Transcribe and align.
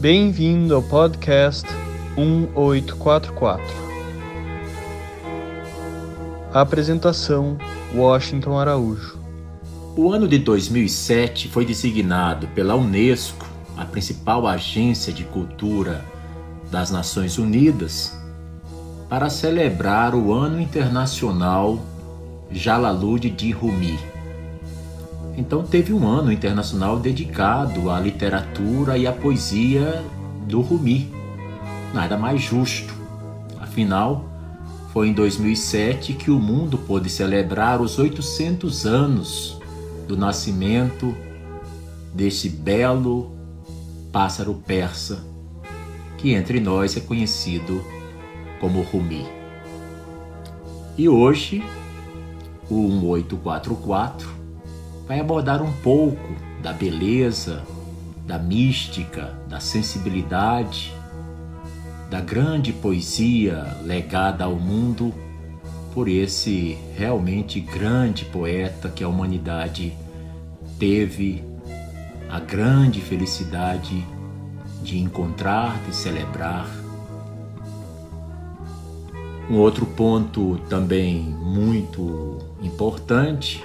Bem-vindo 0.00 0.74
ao 0.74 0.82
podcast 0.82 1.68
1844. 2.16 3.62
Apresentação: 6.54 7.58
Washington 7.94 8.58
Araújo. 8.58 9.18
O 9.94 10.10
ano 10.10 10.26
de 10.26 10.38
2007 10.38 11.48
foi 11.48 11.66
designado 11.66 12.48
pela 12.54 12.74
Unesco, 12.74 13.46
a 13.76 13.84
principal 13.84 14.46
agência 14.46 15.12
de 15.12 15.24
cultura 15.24 16.02
das 16.70 16.90
Nações 16.90 17.36
Unidas, 17.36 18.18
para 19.06 19.28
celebrar 19.28 20.14
o 20.14 20.32
Ano 20.32 20.58
Internacional 20.58 21.78
Jalalud 22.50 23.28
de 23.28 23.50
Rumi. 23.50 23.98
Então 25.36 25.62
teve 25.62 25.92
um 25.92 26.06
ano 26.06 26.32
internacional 26.32 26.98
dedicado 26.98 27.90
à 27.90 27.98
literatura 28.00 28.98
e 28.98 29.06
à 29.06 29.12
poesia 29.12 30.04
do 30.46 30.60
Rumi. 30.60 31.10
Nada 31.94 32.16
mais 32.16 32.40
justo. 32.40 32.94
Afinal, 33.58 34.24
foi 34.92 35.08
em 35.08 35.12
2007 35.12 36.14
que 36.14 36.30
o 36.30 36.38
mundo 36.38 36.76
pôde 36.78 37.08
celebrar 37.08 37.80
os 37.80 37.98
800 37.98 38.86
anos 38.86 39.58
do 40.06 40.16
nascimento 40.16 41.14
desse 42.12 42.48
belo 42.48 43.30
pássaro 44.12 44.54
persa 44.66 45.24
que 46.18 46.34
entre 46.34 46.60
nós 46.60 46.96
é 46.96 47.00
conhecido 47.00 47.82
como 48.60 48.82
Rumi. 48.82 49.24
E 50.98 51.08
hoje, 51.08 51.64
o 52.68 52.88
1844 52.88 54.39
vai 55.10 55.18
abordar 55.18 55.60
um 55.60 55.72
pouco 55.72 56.36
da 56.62 56.72
beleza, 56.72 57.64
da 58.24 58.38
mística, 58.38 59.36
da 59.48 59.58
sensibilidade, 59.58 60.94
da 62.08 62.20
grande 62.20 62.72
poesia 62.72 63.76
legada 63.82 64.44
ao 64.44 64.54
mundo 64.54 65.12
por 65.92 66.08
esse 66.08 66.78
realmente 66.96 67.58
grande 67.58 68.24
poeta 68.24 68.88
que 68.88 69.02
a 69.02 69.08
humanidade 69.08 69.92
teve 70.78 71.42
a 72.30 72.38
grande 72.38 73.00
felicidade 73.00 74.06
de 74.80 74.96
encontrar, 75.00 75.76
de 75.88 75.96
celebrar. 75.96 76.70
Um 79.50 79.56
outro 79.56 79.84
ponto 79.86 80.56
também 80.68 81.20
muito 81.20 82.38
importante 82.62 83.60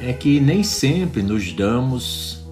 é 0.00 0.12
que 0.12 0.40
nem 0.40 0.62
sempre 0.62 1.22
nos 1.22 1.52
damos 1.52 2.44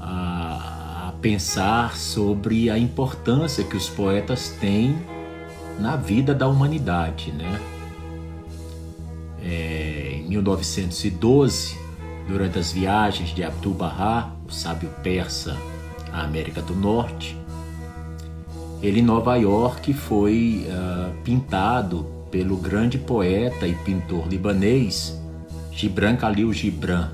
a, 0.00 1.08
a 1.08 1.12
pensar 1.20 1.96
sobre 1.96 2.70
a 2.70 2.78
importância 2.78 3.64
que 3.64 3.76
os 3.76 3.88
poetas 3.88 4.48
têm 4.60 4.96
na 5.78 5.96
vida 5.96 6.34
da 6.34 6.48
humanidade, 6.48 7.32
né? 7.32 7.60
É, 9.42 10.20
em 10.20 10.28
1912, 10.28 11.78
durante 12.26 12.58
as 12.58 12.72
viagens 12.72 13.30
de 13.30 13.42
Abdu'l-Bahá, 13.44 14.32
o 14.46 14.52
sábio 14.52 14.90
persa, 15.02 15.56
à 16.12 16.22
América 16.22 16.60
do 16.60 16.74
Norte, 16.74 17.36
ele 18.82 19.00
em 19.00 19.02
Nova 19.02 19.36
York 19.36 19.92
foi 19.92 20.66
uh, 20.68 21.12
pintado 21.22 22.06
pelo 22.30 22.56
grande 22.56 22.98
poeta 22.98 23.66
e 23.66 23.74
pintor 23.74 24.28
libanês 24.28 25.18
Gibran 25.78 26.16
Khalil 26.16 26.52
Gibran. 26.52 27.08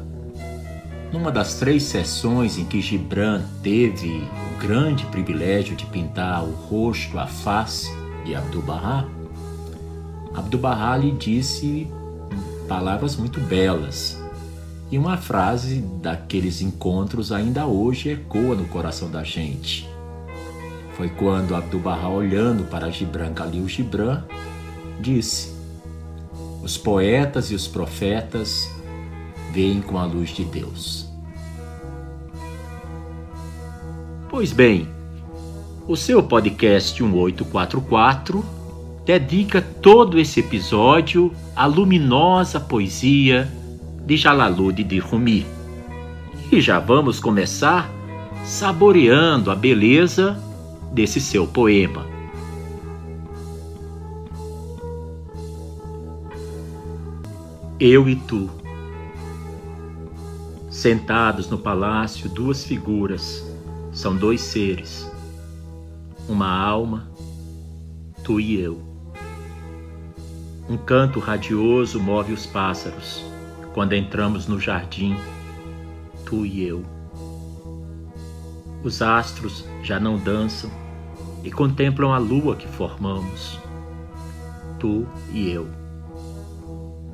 Numa 1.13 1.31
das 1.31 1.57
três 1.57 1.83
sessões 1.83 2.57
em 2.57 2.65
que 2.65 2.81
Gibran 2.81 3.43
teve 3.63 4.09
o 4.09 4.59
grande 4.59 5.05
privilégio 5.05 5.77
de 5.77 5.85
pintar 5.85 6.43
o 6.43 6.51
rosto, 6.53 7.19
a 7.19 7.27
face 7.27 7.95
de 8.25 8.35
Abdu'l-Bahá, 8.35 9.07
Abdu'l-Bahá 10.35 10.97
lhe 10.97 11.11
disse 11.11 11.87
palavras 12.67 13.17
muito 13.17 13.39
belas. 13.39 14.19
E 14.91 14.97
uma 14.97 15.19
frase 15.19 15.85
daqueles 16.01 16.63
encontros 16.63 17.33
ainda 17.33 17.67
hoje 17.67 18.13
ecoa 18.13 18.55
no 18.55 18.65
coração 18.69 19.11
da 19.11 19.23
gente. 19.23 19.87
Foi 20.97 21.11
quando 21.11 21.55
Abdu'l-Bahá, 21.55 22.09
olhando 22.09 22.65
para 22.65 22.91
Gibran 22.91 23.35
Khalil 23.35 23.69
Gibran, 23.69 24.25
disse: 24.99 25.54
Os 26.65 26.79
poetas 26.79 27.51
e 27.51 27.55
os 27.55 27.69
profetas 27.69 28.71
veem 29.53 29.83
com 29.83 29.99
a 29.99 30.07
luz 30.07 30.31
de 30.31 30.47
Deus. 30.47 31.07
Pois 34.31 34.51
bem, 34.51 34.89
o 35.87 35.95
seu 35.95 36.23
podcast 36.23 37.03
1844 37.03 38.43
dedica 39.05 39.61
todo 39.61 40.19
esse 40.19 40.41
episódio 40.41 41.35
à 41.55 41.67
luminosa 41.67 42.59
poesia 42.59 43.47
de 44.07 44.17
Jalalud 44.17 44.83
de 44.83 44.99
Rumi. 44.99 45.45
E 46.51 46.63
já 46.63 46.79
vamos 46.79 47.21
começar 47.21 47.93
saboreando 48.43 49.51
a 49.51 49.55
beleza 49.55 50.43
desse 50.91 51.21
seu 51.21 51.47
poema. 51.47 52.14
Eu 57.87 58.09
e 58.09 58.17
tu. 58.17 58.49
Sentados 60.71 61.51
no 61.51 61.59
palácio, 61.59 62.31
duas 62.31 62.65
figuras, 62.65 63.45
são 63.93 64.17
dois 64.17 64.41
seres 64.41 65.07
uma 66.27 66.49
alma, 66.49 67.11
tu 68.23 68.41
e 68.41 68.59
eu. 68.59 68.81
Um 70.67 70.79
canto 70.79 71.21
radioso 71.21 72.01
move 72.01 72.33
os 72.33 72.47
pássaros 72.47 73.23
quando 73.75 73.93
entramos 73.93 74.47
no 74.47 74.59
jardim, 74.59 75.19
tu 76.25 76.47
e 76.47 76.65
eu. 76.65 76.83
Os 78.83 79.03
astros 79.03 79.63
já 79.83 80.01
não 80.01 80.17
dançam 80.17 80.71
e 81.43 81.53
contemplam 81.53 82.15
a 82.15 82.19
lua 82.19 82.57
que 82.57 82.67
formamos, 82.67 83.61
tu 84.81 85.07
e 85.31 85.51
eu. 85.51 85.84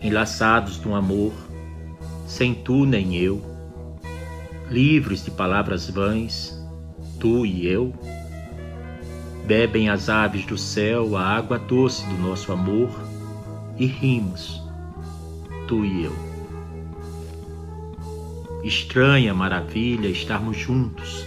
Enlaçados 0.02 0.78
no 0.80 0.94
amor, 0.94 1.32
sem 2.26 2.54
tu 2.54 2.84
nem 2.86 3.16
eu, 3.16 3.42
livres 4.70 5.24
de 5.24 5.30
palavras 5.30 5.90
vãs, 5.90 6.58
tu 7.18 7.44
e 7.44 7.66
eu 7.66 7.92
Bebem 9.50 9.88
as 9.88 10.08
aves 10.08 10.46
do 10.46 10.56
céu 10.56 11.16
a 11.16 11.24
água 11.24 11.58
doce 11.58 12.06
do 12.06 12.16
nosso 12.18 12.52
amor 12.52 12.88
e 13.76 13.84
rimos, 13.84 14.62
tu 15.66 15.84
e 15.84 16.04
eu. 16.04 16.14
Estranha 18.62 19.34
maravilha 19.34 20.06
estarmos 20.06 20.56
juntos. 20.56 21.24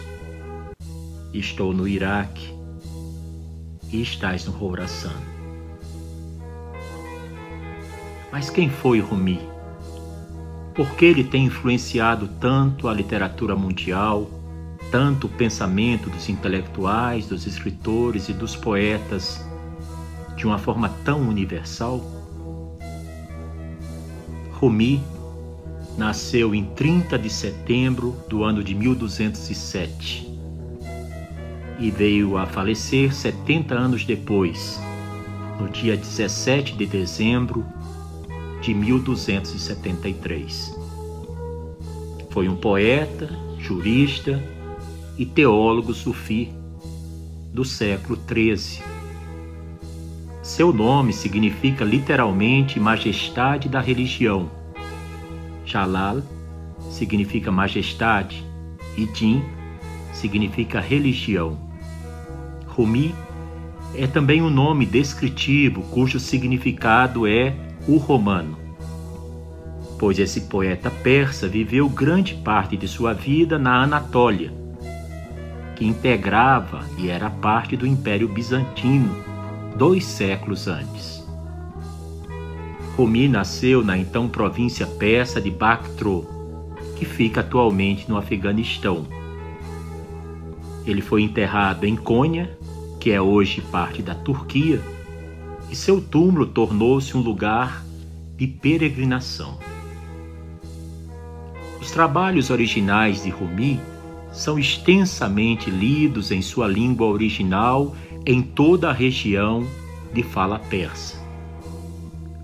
Estou 1.34 1.74
no 1.74 1.86
Iraque 1.86 2.48
e 3.92 4.02
estás 4.02 4.46
no 4.46 4.54
Khorasan. 4.54 5.12
Mas 8.34 8.50
quem 8.50 8.70
foi 8.70 9.00
Rumi? 9.00 9.40
Por 10.76 10.94
que 10.96 11.06
ele 11.06 11.24
tem 11.24 11.46
influenciado 11.46 12.28
tanto 12.42 12.90
a 12.90 12.94
literatura 12.94 13.56
mundial? 13.56 14.30
tanto 14.94 15.26
o 15.26 15.30
pensamento 15.30 16.08
dos 16.08 16.30
intelectuais, 16.30 17.26
dos 17.26 17.48
escritores 17.48 18.30
e 18.30 18.34
dos 18.34 18.56
poetas 18.56 19.44
de 20.36 20.46
uma 20.46 20.60
forma 20.60 20.88
tão 21.04 21.20
universal? 21.22 22.00
Rumi 24.52 25.02
nasceu 25.98 26.54
em 26.54 26.66
30 26.76 27.18
de 27.18 27.28
setembro 27.28 28.16
do 28.30 28.44
ano 28.44 28.64
de 28.64 28.76
1207 28.76 30.32
e 31.80 31.90
veio 31.90 32.38
a 32.38 32.46
falecer 32.46 33.16
70 33.16 33.74
anos 33.74 34.06
depois, 34.06 34.80
no 35.60 35.68
dia 35.70 35.98
17 35.98 36.76
de 36.76 36.86
dezembro 36.86 37.66
de 38.64 38.74
1273. 38.74 40.74
Foi 42.30 42.48
um 42.48 42.56
poeta, 42.56 43.30
jurista 43.60 44.42
e 45.18 45.26
teólogo 45.26 45.94
sufi 45.94 46.50
do 47.54 47.66
século 47.66 48.18
XIII. 48.18 48.82
Seu 50.42 50.72
nome 50.72 51.12
significa 51.12 51.84
literalmente 51.84 52.80
majestade 52.80 53.68
da 53.68 53.82
religião. 53.82 54.50
Jalal 55.66 56.22
significa 56.90 57.52
majestade 57.52 58.46
e 58.98 59.06
Din 59.06 59.44
significa 60.14 60.80
religião. 60.80 61.60
Rumi 62.66 63.14
é 63.94 64.08
também 64.08 64.42
um 64.42 64.50
nome 64.50 64.86
descritivo 64.86 65.82
cujo 65.90 66.18
significado 66.18 67.28
é 67.28 67.73
o 67.88 67.98
romano, 67.98 68.58
pois 70.00 70.20
esse 70.20 70.42
poeta 70.42 70.90
persa 70.90 71.48
viveu 71.48 71.88
grande 71.90 72.36
parte 72.36 72.78
de 72.78 72.88
sua 72.88 73.14
vida 73.14 73.58
na 73.58 73.84
Anatólia 73.84 74.64
que 75.76 75.86
integrava 75.86 76.86
e 76.98 77.10
era 77.10 77.30
parte 77.30 77.76
do 77.76 77.86
Império 77.86 78.28
Bizantino, 78.28 79.16
dois 79.76 80.06
séculos 80.06 80.68
antes. 80.68 81.24
Rumi 82.96 83.28
nasceu 83.28 83.84
na 83.84 83.98
então 83.98 84.30
província 84.30 84.86
persa 84.86 85.42
de 85.42 85.50
Bactro, 85.50 86.28
que 86.96 87.06
fica 87.06 87.42
atualmente 87.42 88.08
no 88.08 88.18
Afeganistão. 88.18 89.06
Ele 90.86 91.02
foi 91.02 91.24
enterrado 91.24 91.86
em 91.86 91.96
Konya, 91.96 92.56
que 93.00 93.12
é 93.12 93.20
hoje 93.20 93.62
parte 93.62 94.02
da 94.02 94.14
Turquia, 94.14 94.80
e 95.74 95.76
seu 95.76 96.00
túmulo 96.00 96.46
tornou-se 96.46 97.18
um 97.18 97.20
lugar 97.20 97.84
de 98.38 98.46
peregrinação. 98.46 99.58
Os 101.82 101.90
trabalhos 101.90 102.52
originais 102.52 103.24
de 103.24 103.32
Rumi 103.32 103.80
são 104.32 104.60
extensamente 104.60 105.72
lidos 105.72 106.30
em 106.30 106.44
sua 106.44 106.68
língua 106.68 107.08
original 107.08 107.96
em 108.24 108.40
toda 108.40 108.92
a 108.92 108.94
região 108.94 109.66
de 110.14 110.22
fala 110.22 110.60
persa. 110.60 111.18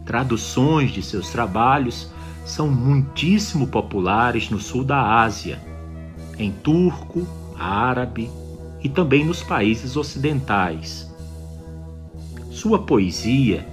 Traduções 0.08 0.90
de 0.90 1.04
seus 1.04 1.30
trabalhos 1.30 2.12
são 2.44 2.68
muitíssimo 2.68 3.68
populares 3.68 4.50
no 4.50 4.60
sul 4.60 4.84
da 4.84 5.22
Ásia, 5.22 5.62
em 6.40 6.52
turco, 6.52 7.28
árabe 7.60 8.28
e 8.84 8.90
também 8.90 9.24
nos 9.24 9.44
países 9.44 9.96
ocidentais. 9.96 11.09
Sua 12.60 12.78
poesia 12.78 13.66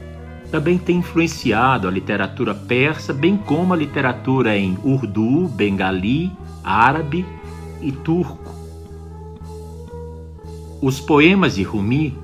também 0.48 0.78
tem 0.78 0.98
influenciado 0.98 1.88
a 1.88 1.90
literatura 1.90 2.54
persa, 2.54 3.12
bem 3.12 3.36
como 3.36 3.74
a 3.74 3.76
literatura 3.76 4.56
em 4.56 4.78
urdu, 4.84 5.48
bengali, 5.48 6.30
árabe 6.62 7.26
e 7.82 7.90
turco. 7.90 8.54
Os 10.80 11.00
poemas 11.00 11.56
de 11.56 11.64
Rumi 11.64 12.16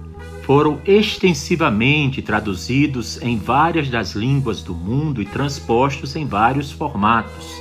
foram 0.43 0.79
extensivamente 0.87 2.23
traduzidos 2.23 3.21
em 3.21 3.37
várias 3.39 3.91
das 3.91 4.13
línguas 4.15 4.63
do 4.63 4.73
mundo 4.73 5.21
e 5.21 5.25
transpostos 5.25 6.15
em 6.15 6.25
vários 6.25 6.71
formatos. 6.71 7.61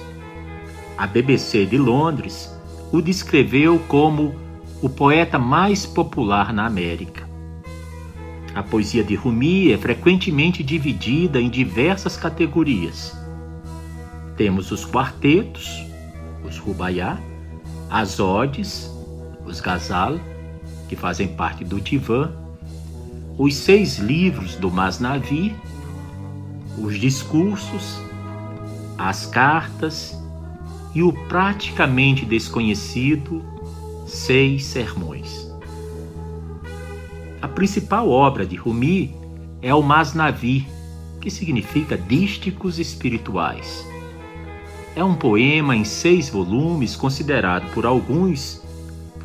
A 0.96 1.08
BBC 1.08 1.66
de 1.66 1.80
Londres 1.80 2.56
o 2.92 3.02
descreveu 3.02 3.80
como 3.88 4.36
o 4.80 4.88
poeta 4.88 5.40
mais 5.40 5.88
popular 5.88 6.54
na 6.54 6.68
América. 6.68 7.31
A 8.54 8.62
poesia 8.62 9.04
de 9.04 9.16
Rumi 9.16 9.72
é 9.72 9.78
frequentemente 9.78 10.62
dividida 10.62 11.40
em 11.40 11.50
diversas 11.50 12.18
categorias. 12.18 13.18
Temos 14.36 14.72
os 14.72 14.86
quartetos, 14.86 15.86
os 16.44 16.58
rubaiyá, 16.58 17.18
as 17.90 18.20
odes, 18.20 18.92
os 19.46 19.62
ghazal, 19.62 20.20
que 20.90 20.96
fazem 20.96 21.30
parte 21.30 21.64
do 21.64 21.80
divã, 21.80 22.32
os 23.38 23.56
seis 23.56 23.98
livros 23.98 24.56
do 24.56 24.70
Masnavi, 24.70 25.56
os 26.78 27.00
discursos, 27.00 28.00
as 28.98 29.26
cartas 29.26 30.18
e 30.94 31.02
o 31.02 31.14
praticamente 31.28 32.26
desconhecido 32.26 33.44
Seis 34.06 34.66
Sermões. 34.66 35.51
A 37.42 37.48
principal 37.48 38.08
obra 38.08 38.46
de 38.46 38.56
Rumi 38.56 39.16
é 39.64 39.74
o 39.74 39.82
Masnavi, 39.82 40.68
que 41.20 41.32
significa 41.32 41.98
Dísticos 41.98 42.78
Espirituais. 42.78 43.84
É 44.96 45.04
um 45.04 45.16
poema 45.16 45.76
em 45.76 45.84
seis 45.84 46.30
volumes 46.30 46.96
considerado 46.96 47.74
por 47.74 47.84
alguns 47.84 48.62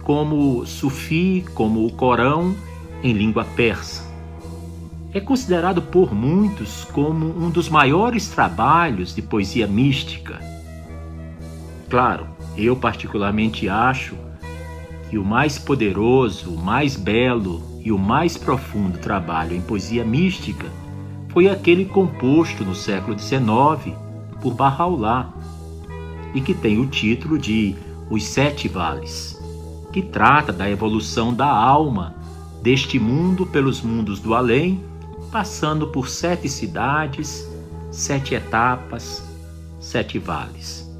como 0.02 0.64
Sufi, 0.64 1.44
como 1.52 1.84
o 1.84 1.92
Corão 1.92 2.56
em 3.02 3.12
língua 3.12 3.44
persa. 3.44 4.02
É 5.12 5.20
considerado 5.20 5.82
por 5.82 6.14
muitos 6.14 6.84
como 6.84 7.26
um 7.26 7.50
dos 7.50 7.68
maiores 7.68 8.28
trabalhos 8.28 9.14
de 9.14 9.20
poesia 9.20 9.66
mística. 9.66 10.40
Claro, 11.90 12.26
eu 12.56 12.76
particularmente 12.76 13.68
acho 13.68 14.16
que 15.10 15.18
o 15.18 15.24
mais 15.24 15.58
poderoso, 15.58 16.54
o 16.54 16.56
mais 16.56 16.96
belo 16.96 17.75
e 17.86 17.92
o 17.92 17.96
mais 17.96 18.36
profundo 18.36 18.98
trabalho 18.98 19.54
em 19.54 19.60
poesia 19.60 20.04
mística 20.04 20.66
foi 21.28 21.48
aquele 21.48 21.84
composto 21.84 22.64
no 22.64 22.74
século 22.74 23.16
XIX 23.16 23.94
por 24.42 24.54
Bahá'u'lláh 24.54 25.28
e 26.34 26.40
que 26.40 26.52
tem 26.52 26.80
o 26.80 26.88
título 26.88 27.38
de 27.38 27.76
Os 28.10 28.24
Sete 28.24 28.66
Vales, 28.66 29.40
que 29.92 30.02
trata 30.02 30.52
da 30.52 30.68
evolução 30.68 31.32
da 31.32 31.46
alma 31.46 32.16
deste 32.60 32.98
mundo 32.98 33.46
pelos 33.46 33.80
mundos 33.80 34.18
do 34.18 34.34
além, 34.34 34.82
passando 35.30 35.86
por 35.86 36.08
sete 36.08 36.48
cidades, 36.48 37.48
sete 37.92 38.34
etapas, 38.34 39.22
sete 39.78 40.18
vales. 40.18 40.90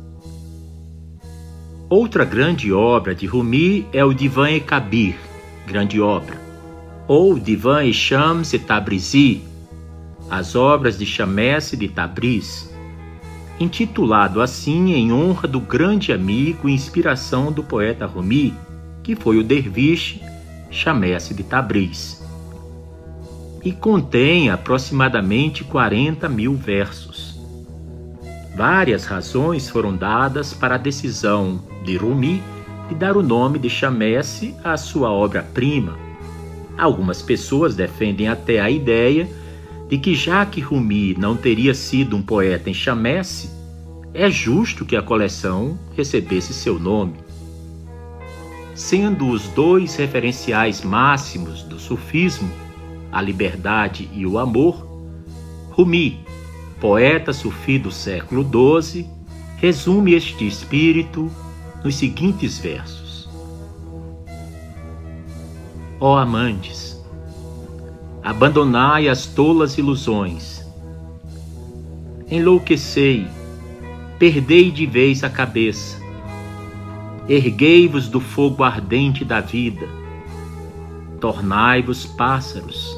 Outra 1.90 2.24
grande 2.24 2.72
obra 2.72 3.12
de 3.12 3.26
Rumi 3.26 3.88
é 3.92 4.04
o 4.04 4.14
Divan 4.14 4.52
e 4.52 4.60
Kabir, 4.60 5.18
grande 5.66 6.00
obra, 6.00 6.45
ou 7.08 7.38
Divan 7.38 7.84
e 7.84 7.92
Shams 7.92 8.52
e 8.52 8.58
Tabrizi, 8.58 9.42
as 10.30 10.56
obras 10.56 10.98
de 10.98 11.06
Shamesse 11.06 11.76
de 11.76 11.88
Tabriz, 11.88 12.74
intitulado 13.60 14.42
assim 14.42 14.92
em 14.92 15.12
honra 15.12 15.46
do 15.46 15.60
grande 15.60 16.12
amigo 16.12 16.68
e 16.68 16.74
inspiração 16.74 17.52
do 17.52 17.62
poeta 17.62 18.06
Rumi, 18.06 18.52
que 19.02 19.14
foi 19.14 19.38
o 19.38 19.44
derviche 19.44 20.20
Shamesse 20.70 21.32
de 21.32 21.44
Tabriz, 21.44 22.24
e 23.64 23.72
contém 23.72 24.50
aproximadamente 24.50 25.64
40 25.64 26.28
mil 26.28 26.54
versos. 26.54 27.38
Várias 28.56 29.04
razões 29.04 29.68
foram 29.68 29.94
dadas 29.94 30.52
para 30.52 30.74
a 30.74 30.78
decisão 30.78 31.62
de 31.84 31.96
Rumi 31.96 32.42
de 32.88 32.94
dar 32.94 33.16
o 33.16 33.22
nome 33.22 33.58
de 33.58 33.68
Chamesse 33.68 34.54
à 34.64 34.76
sua 34.76 35.10
obra-prima. 35.10 36.05
Algumas 36.76 37.22
pessoas 37.22 37.74
defendem 37.74 38.28
até 38.28 38.60
a 38.60 38.70
ideia 38.70 39.28
de 39.88 39.98
que, 39.98 40.14
já 40.14 40.44
que 40.44 40.60
Rumi 40.60 41.14
não 41.18 41.36
teria 41.36 41.74
sido 41.74 42.16
um 42.16 42.22
poeta 42.22 42.68
em 42.68 42.74
Chamesse, 42.74 43.50
é 44.12 44.30
justo 44.30 44.84
que 44.84 44.96
a 44.96 45.02
coleção 45.02 45.78
recebesse 45.96 46.52
seu 46.52 46.78
nome. 46.78 47.14
Sendo 48.74 49.28
os 49.28 49.48
dois 49.48 49.96
referenciais 49.96 50.82
máximos 50.82 51.62
do 51.62 51.78
sufismo, 51.78 52.50
a 53.10 53.22
liberdade 53.22 54.08
e 54.12 54.26
o 54.26 54.38
amor, 54.38 54.86
Rumi 55.70 56.26
poeta 56.80 57.32
sufi 57.32 57.78
do 57.78 57.90
século 57.90 58.44
XII, 58.44 59.08
resume 59.56 60.14
este 60.14 60.46
espírito 60.46 61.30
nos 61.82 61.96
seguintes 61.96 62.58
versos: 62.58 63.05
Ó 65.98 66.18
amantes, 66.18 67.02
abandonai 68.22 69.08
as 69.08 69.24
tolas 69.26 69.78
ilusões, 69.78 70.62
enlouquecei, 72.30 73.26
perdei 74.18 74.70
de 74.70 74.84
vez 74.84 75.24
a 75.24 75.30
cabeça, 75.30 75.98
erguei-vos 77.26 78.08
do 78.08 78.20
fogo 78.20 78.62
ardente 78.62 79.24
da 79.24 79.40
vida, 79.40 79.88
tornai-vos 81.18 82.04
pássaros, 82.04 82.94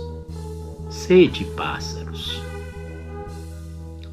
sede 0.91 1.45
pássaros. 1.57 2.43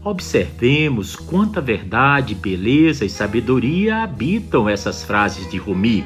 Observemos 0.04 1.16
quanta 1.16 1.60
verdade, 1.60 2.36
beleza 2.36 3.04
e 3.04 3.10
sabedoria 3.10 4.04
habitam 4.04 4.70
essas 4.70 5.04
frases 5.04 5.50
de 5.50 5.58
Rumi. 5.58 6.06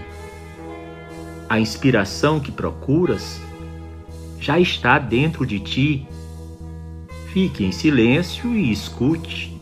A 1.49 1.59
inspiração 1.59 2.39
que 2.39 2.51
procuras 2.51 3.41
já 4.39 4.59
está 4.59 4.99
dentro 4.99 5.45
de 5.45 5.59
ti. 5.59 6.07
Fique 7.33 7.65
em 7.65 7.71
silêncio 7.71 8.55
e 8.55 8.71
escute. 8.71 9.59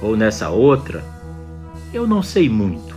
Ou 0.00 0.16
nessa 0.16 0.50
outra, 0.50 1.04
eu 1.92 2.06
não 2.06 2.22
sei 2.22 2.48
muito. 2.48 2.94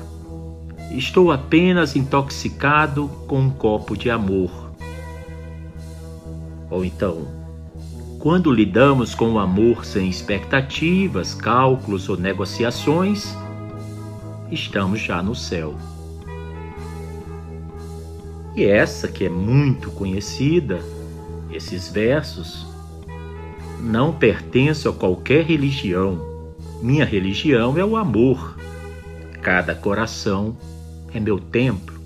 Estou 0.91 1.31
apenas 1.31 1.95
intoxicado 1.95 3.07
com 3.27 3.39
um 3.39 3.49
copo 3.49 3.97
de 3.97 4.09
amor. 4.09 4.71
Ou 6.69 6.85
então, 6.85 7.27
quando 8.19 8.51
lidamos 8.51 9.15
com 9.15 9.33
o 9.33 9.39
amor 9.39 9.85
sem 9.85 10.09
expectativas, 10.09 11.33
cálculos 11.33 12.09
ou 12.09 12.17
negociações, 12.17 13.35
estamos 14.51 14.99
já 14.99 15.21
no 15.21 15.35
céu. 15.35 15.75
E 18.57 18.65
essa 18.65 19.07
que 19.07 19.23
é 19.23 19.29
muito 19.29 19.91
conhecida, 19.91 20.79
esses 21.51 21.89
versos, 21.89 22.65
não 23.79 24.11
pertence 24.11 24.87
a 24.87 24.91
qualquer 24.91 25.45
religião. 25.45 26.19
Minha 26.81 27.05
religião 27.05 27.77
é 27.77 27.85
o 27.85 27.95
amor. 27.95 28.57
Cada 29.43 29.75
coração 29.75 30.57
é 31.13 31.19
meu 31.19 31.39
templo. 31.39 32.01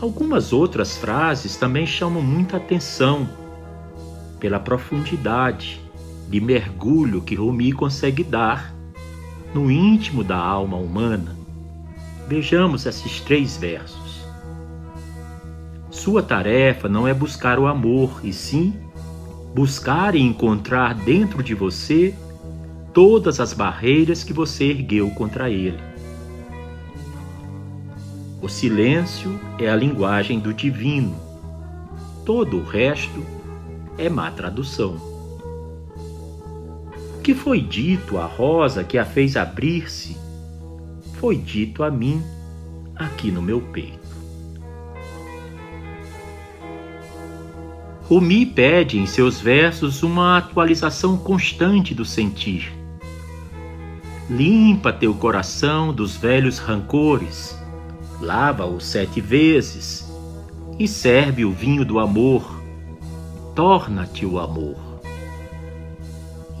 Algumas 0.00 0.52
outras 0.52 0.96
frases 0.96 1.54
também 1.56 1.86
chamam 1.86 2.20
muita 2.20 2.56
atenção 2.56 3.28
pela 4.40 4.58
profundidade 4.58 5.80
de 6.28 6.40
mergulho 6.40 7.22
que 7.22 7.36
Rumi 7.36 7.72
consegue 7.72 8.24
dar 8.24 8.74
no 9.54 9.70
íntimo 9.70 10.24
da 10.24 10.36
alma 10.36 10.76
humana. 10.76 11.43
Vejamos 12.26 12.86
esses 12.86 13.20
três 13.20 13.56
versos. 13.56 14.24
Sua 15.90 16.22
tarefa 16.22 16.88
não 16.88 17.06
é 17.06 17.14
buscar 17.14 17.58
o 17.58 17.66
amor, 17.66 18.20
e 18.22 18.32
sim 18.32 18.74
buscar 19.54 20.16
e 20.16 20.20
encontrar 20.20 20.94
dentro 20.94 21.40
de 21.40 21.54
você 21.54 22.12
todas 22.92 23.38
as 23.38 23.52
barreiras 23.52 24.24
que 24.24 24.32
você 24.32 24.64
ergueu 24.64 25.08
contra 25.10 25.48
ele. 25.48 25.78
O 28.42 28.48
silêncio 28.48 29.38
é 29.58 29.70
a 29.70 29.76
linguagem 29.76 30.40
do 30.40 30.52
divino. 30.52 31.14
Todo 32.26 32.58
o 32.58 32.64
resto 32.64 33.24
é 33.96 34.08
má 34.08 34.30
tradução. 34.32 34.96
O 37.16 37.22
que 37.22 37.32
foi 37.32 37.60
dito 37.60 38.18
à 38.18 38.26
rosa 38.26 38.82
que 38.82 38.98
a 38.98 39.04
fez 39.04 39.36
abrir-se, 39.36 40.16
foi 41.24 41.38
dito 41.38 41.82
a 41.82 41.90
mim 41.90 42.22
aqui 42.94 43.30
no 43.30 43.40
meu 43.40 43.58
peito. 43.58 43.98
Rumi 48.02 48.44
pede 48.44 48.98
em 48.98 49.06
seus 49.06 49.40
versos 49.40 50.02
uma 50.02 50.36
atualização 50.36 51.16
constante 51.16 51.94
do 51.94 52.04
sentir. 52.04 52.70
Limpa 54.28 54.92
teu 54.92 55.14
coração 55.14 55.94
dos 55.94 56.14
velhos 56.14 56.58
rancores, 56.58 57.58
lava-o 58.20 58.78
sete 58.78 59.22
vezes 59.22 60.06
e 60.78 60.86
serve 60.86 61.46
o 61.46 61.52
vinho 61.52 61.86
do 61.86 61.98
amor. 61.98 62.62
Torna-te 63.54 64.26
o 64.26 64.38
amor. 64.38 64.76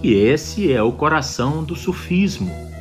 E 0.02 0.14
esse 0.14 0.72
é 0.72 0.82
o 0.82 0.90
coração 0.90 1.62
do 1.62 1.76
sufismo: 1.76 2.73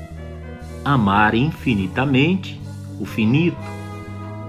amar 0.84 1.34
infinitamente 1.36 2.60
o 3.00 3.06
finito, 3.06 3.58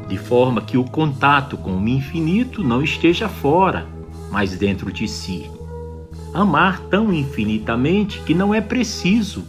de 0.08 0.18
forma 0.18 0.60
que 0.60 0.76
o 0.76 0.84
contato 0.84 1.56
com 1.56 1.76
o 1.76 1.88
infinito 1.88 2.62
não 2.62 2.82
esteja 2.82 3.28
fora 3.28 3.94
mas 4.34 4.56
dentro 4.56 4.90
de 4.92 5.06
si. 5.06 5.48
Amar 6.32 6.80
tão 6.90 7.12
infinitamente 7.12 8.18
que 8.22 8.34
não 8.34 8.52
é 8.52 8.60
preciso 8.60 9.44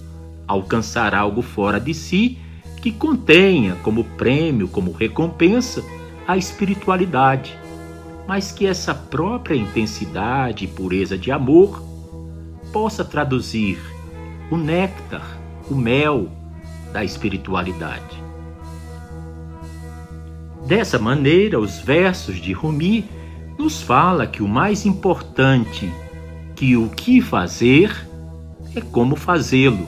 alcançar 0.48 1.16
algo 1.16 1.42
fora 1.42 1.80
de 1.80 1.92
si 1.92 2.38
que 2.84 2.92
contenha 2.92 3.76
como 3.82 4.04
prêmio, 4.04 4.68
como 4.68 4.92
recompensa, 4.92 5.84
a 6.28 6.38
espiritualidade, 6.38 7.58
mas 8.28 8.52
que 8.52 8.68
essa 8.68 8.94
própria 8.94 9.56
intensidade 9.56 10.66
e 10.66 10.68
pureza 10.68 11.18
de 11.18 11.32
amor 11.32 11.84
possa 12.72 13.04
traduzir 13.04 13.80
o 14.52 14.58
néctar, 14.58 15.26
o 15.68 15.74
mel 15.74 16.30
da 16.96 17.04
espiritualidade. 17.04 18.24
Dessa 20.66 20.98
maneira, 20.98 21.60
os 21.60 21.80
versos 21.80 22.38
de 22.38 22.54
Rumi 22.54 23.04
nos 23.60 23.82
fala 23.82 24.26
que 24.26 24.42
o 24.42 24.48
mais 24.48 24.86
importante 24.86 25.92
que 26.56 26.78
o 26.78 26.88
que 26.88 27.20
fazer 27.20 27.94
é 28.74 28.80
como 28.80 29.18
fazê-lo. 29.18 29.86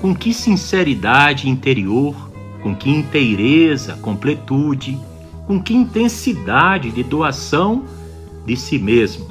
Com 0.00 0.12
que 0.12 0.34
sinceridade 0.34 1.48
interior, 1.48 2.16
com 2.64 2.74
que 2.74 2.90
inteireza, 2.90 3.94
completude, 3.98 4.98
com 5.46 5.62
que 5.62 5.72
intensidade 5.72 6.90
de 6.90 7.04
doação 7.04 7.84
de 8.44 8.56
si 8.56 8.76
mesmo. 8.76 9.30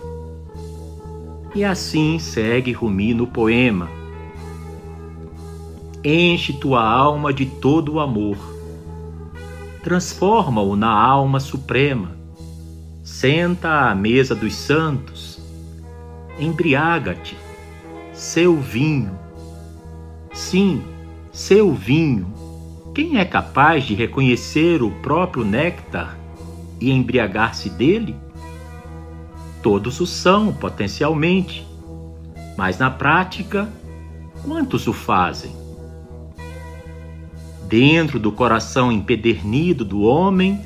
E 1.53 1.65
assim 1.65 2.17
segue 2.17 2.71
Rumi 2.71 3.13
no 3.13 3.27
poema. 3.27 3.96
Enche 6.03 6.53
tua 6.53 6.83
alma 6.83 7.33
de 7.33 7.45
todo 7.45 7.93
o 7.93 7.99
amor. 7.99 8.37
Transforma-o 9.83 10.75
na 10.75 10.91
alma 10.91 11.39
suprema 11.39 12.17
Senta 13.07 13.89
à 13.89 13.95
mesa 13.95 14.35
dos 14.35 14.53
santos, 14.53 15.39
embriaga-te, 16.37 17.37
seu 18.11 18.57
vinho. 18.57 19.17
Sim, 20.33 20.83
seu 21.31 21.73
vinho. 21.73 22.27
Quem 22.93 23.17
é 23.17 23.23
capaz 23.23 23.85
de 23.85 23.95
reconhecer 23.95 24.83
o 24.83 24.91
próprio 25.01 25.45
néctar 25.45 26.17
e 26.81 26.91
embriagar-se 26.91 27.69
dele? 27.69 28.13
Todos 29.63 30.01
o 30.01 30.05
são, 30.05 30.51
potencialmente, 30.51 31.65
mas 32.57 32.77
na 32.77 32.91
prática, 32.91 33.69
quantos 34.43 34.85
o 34.85 34.91
fazem? 34.91 35.55
Dentro 37.67 38.17
do 38.19 38.31
coração 38.31 38.91
empedernido 38.91 39.83
do 39.83 40.01
homem, 40.01 40.61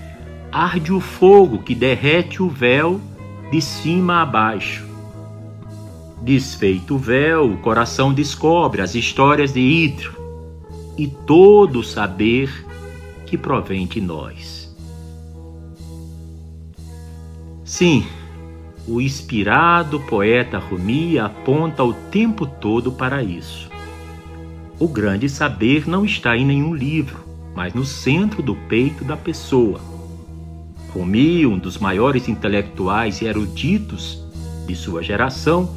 arde 0.52 0.94
o 0.94 1.00
fogo 1.00 1.60
que 1.60 1.74
derrete 1.74 2.44
o 2.44 2.50
véu 2.50 3.02
de 3.52 3.60
cima 3.60 4.22
a 4.22 4.26
baixo. 4.26 4.86
Desfeito 6.22 6.96
o 6.96 7.00
véu, 7.00 7.52
o 7.52 7.58
coração 7.58 8.14
descobre 8.14 8.82
as 8.82 8.94
histórias 8.94 9.52
de 9.52 9.60
Hidro 9.60 10.16
e 10.96 11.08
todo 11.08 11.80
o 11.80 11.84
saber 11.84 12.68
que 13.26 13.36
provém 13.36 13.88
de 13.88 14.00
nós. 14.00 14.72
Sim, 17.66 18.06
o 18.88 19.02
inspirado 19.02 20.00
poeta 20.02 20.60
Rumi 20.60 21.18
aponta 21.18 21.84
o 21.84 21.94
tempo 21.94 22.46
todo 22.46 22.92
para 22.92 23.24
isso. 23.24 23.71
O 24.82 24.88
grande 24.88 25.30
saber 25.30 25.88
não 25.88 26.04
está 26.04 26.36
em 26.36 26.44
nenhum 26.44 26.74
livro, 26.74 27.24
mas 27.54 27.72
no 27.72 27.86
centro 27.86 28.42
do 28.42 28.56
peito 28.56 29.06
da 29.06 29.16
pessoa 29.16 29.80
Rumi, 30.92 31.46
um 31.46 31.60
dos 31.60 31.78
maiores 31.78 32.28
intelectuais 32.28 33.22
e 33.22 33.26
eruditos 33.26 34.26
de 34.66 34.76
sua 34.76 35.04
geração, 35.04 35.70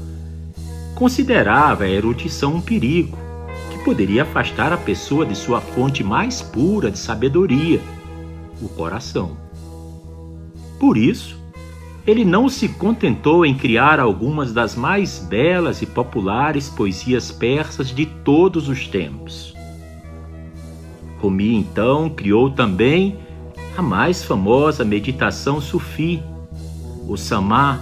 considerava 0.94 1.84
a 1.84 1.88
erudição 1.90 2.54
um 2.54 2.62
perigo 2.62 3.18
que 3.70 3.84
poderia 3.84 4.22
afastar 4.22 4.72
a 4.72 4.78
pessoa 4.78 5.26
de 5.26 5.34
sua 5.34 5.60
fonte 5.60 6.02
mais 6.02 6.40
pura 6.40 6.90
de 6.90 6.98
sabedoria, 6.98 7.82
o 8.62 8.70
coração. 8.70 9.36
Por 10.80 10.96
isso, 10.96 11.38
ele 12.06 12.24
não 12.24 12.48
se 12.48 12.68
contentou 12.68 13.46
em 13.46 13.54
criar 13.54 13.98
algumas 13.98 14.52
das 14.52 14.76
mais 14.76 15.18
belas 15.18 15.80
e 15.80 15.86
populares 15.86 16.68
poesias 16.68 17.32
persas 17.32 17.88
de 17.88 18.04
todos 18.04 18.68
os 18.68 18.86
tempos. 18.86 19.54
Rumi 21.18 21.54
então 21.54 22.10
criou 22.10 22.50
também 22.50 23.18
a 23.76 23.80
mais 23.80 24.22
famosa 24.22 24.84
meditação 24.84 25.60
sufi, 25.60 26.22
o 27.08 27.16
samá, 27.16 27.80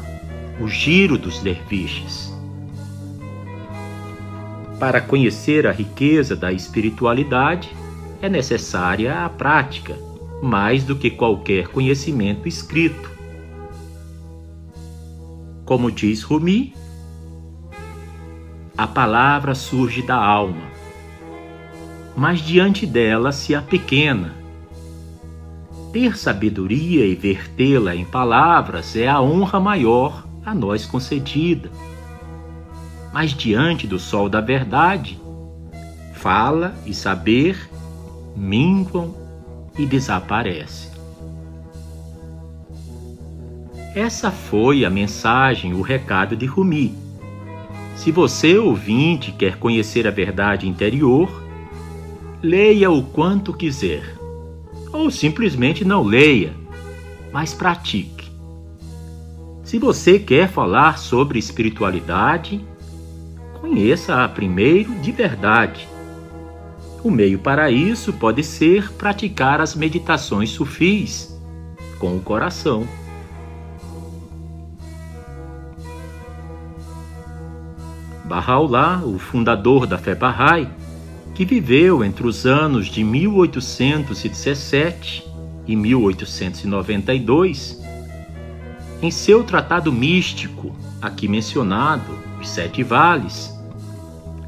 o 0.60 0.68
giro 0.68 1.18
dos 1.18 1.40
derviches. 1.40 2.32
Para 4.78 5.00
conhecer 5.00 5.66
a 5.66 5.72
riqueza 5.72 6.34
da 6.34 6.52
espiritualidade, 6.52 7.68
é 8.20 8.28
necessária 8.28 9.24
a 9.24 9.28
prática, 9.28 9.96
mais 10.42 10.84
do 10.84 10.96
que 10.96 11.10
qualquer 11.10 11.68
conhecimento 11.68 12.48
escrito. 12.48 13.11
Como 15.72 15.90
diz 15.90 16.22
Rumi, 16.22 16.74
a 18.76 18.86
palavra 18.86 19.54
surge 19.54 20.02
da 20.02 20.22
alma, 20.22 20.64
mas 22.14 22.40
diante 22.40 22.84
dela 22.84 23.32
se 23.32 23.54
apequena 23.54 24.34
ter 25.90 26.18
sabedoria 26.18 27.06
e 27.06 27.14
vertê-la 27.14 27.96
em 27.96 28.04
palavras 28.04 28.94
é 28.94 29.08
a 29.08 29.18
honra 29.22 29.58
maior 29.58 30.26
a 30.44 30.54
nós 30.54 30.84
concedida. 30.84 31.70
Mas 33.10 33.32
diante 33.32 33.86
do 33.86 33.98
sol 33.98 34.28
da 34.28 34.42
verdade, 34.42 35.18
fala 36.12 36.74
e 36.84 36.92
saber 36.92 37.70
minguam 38.36 39.16
e 39.78 39.86
desaparecem. 39.86 40.91
Essa 43.94 44.30
foi 44.30 44.86
a 44.86 44.90
mensagem, 44.90 45.74
o 45.74 45.82
recado 45.82 46.34
de 46.34 46.46
Rumi. 46.46 46.94
Se 47.94 48.10
você, 48.10 48.56
ouvinte, 48.56 49.32
quer 49.32 49.58
conhecer 49.58 50.06
a 50.06 50.10
verdade 50.10 50.66
interior, 50.66 51.30
leia 52.42 52.90
o 52.90 53.02
quanto 53.02 53.52
quiser 53.52 54.16
ou 54.90 55.10
simplesmente 55.10 55.84
não 55.84 56.02
leia, 56.02 56.54
mas 57.30 57.52
pratique. 57.52 58.30
Se 59.62 59.78
você 59.78 60.18
quer 60.18 60.48
falar 60.48 60.98
sobre 60.98 61.38
espiritualidade, 61.38 62.64
conheça-a 63.60 64.26
primeiro 64.28 64.94
de 65.00 65.12
verdade. 65.12 65.86
O 67.04 67.10
meio 67.10 67.38
para 67.38 67.70
isso 67.70 68.12
pode 68.12 68.42
ser 68.42 68.90
praticar 68.92 69.60
as 69.60 69.74
meditações 69.74 70.50
sufis, 70.50 71.38
com 71.98 72.16
o 72.16 72.20
coração. 72.20 72.86
Bahá'u'lláh, 78.32 79.04
o 79.04 79.18
fundador 79.18 79.86
da 79.86 79.98
fé 79.98 80.14
Bahá'í, 80.14 80.66
que 81.34 81.44
viveu 81.44 82.02
entre 82.02 82.26
os 82.26 82.46
anos 82.46 82.86
de 82.86 83.04
1817 83.04 85.22
e 85.66 85.76
1892, 85.76 87.78
em 89.02 89.10
seu 89.10 89.44
tratado 89.44 89.92
místico, 89.92 90.74
aqui 91.02 91.28
mencionado, 91.28 92.18
Os 92.40 92.48
Sete 92.48 92.82
Vales, 92.82 93.54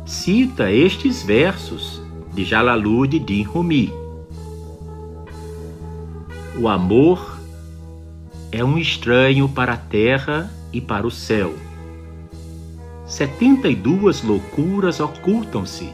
cita 0.06 0.72
estes 0.72 1.22
versos 1.22 2.00
de 2.32 2.42
Jalaluddin 2.42 3.42
Rumi. 3.42 3.92
O 6.58 6.68
amor 6.68 7.38
é 8.50 8.64
um 8.64 8.78
estranho 8.78 9.46
para 9.46 9.74
a 9.74 9.76
terra 9.76 10.50
e 10.72 10.80
para 10.80 11.06
o 11.06 11.10
céu 11.10 11.54
setenta 13.06 13.68
e 13.68 13.74
duas 13.74 14.22
loucuras 14.22 15.00
ocultam-se 15.00 15.92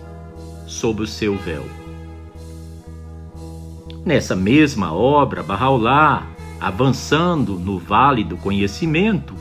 sob 0.67 1.03
o 1.03 1.07
seu 1.07 1.37
véu. 1.37 1.65
Nessa 4.05 4.35
mesma 4.35 4.93
obra, 4.93 5.43
Bahá'u'lláh, 5.43 6.27
avançando 6.61 7.59
no 7.59 7.79
vale 7.79 8.25
do 8.25 8.37
conhecimento, 8.37 9.35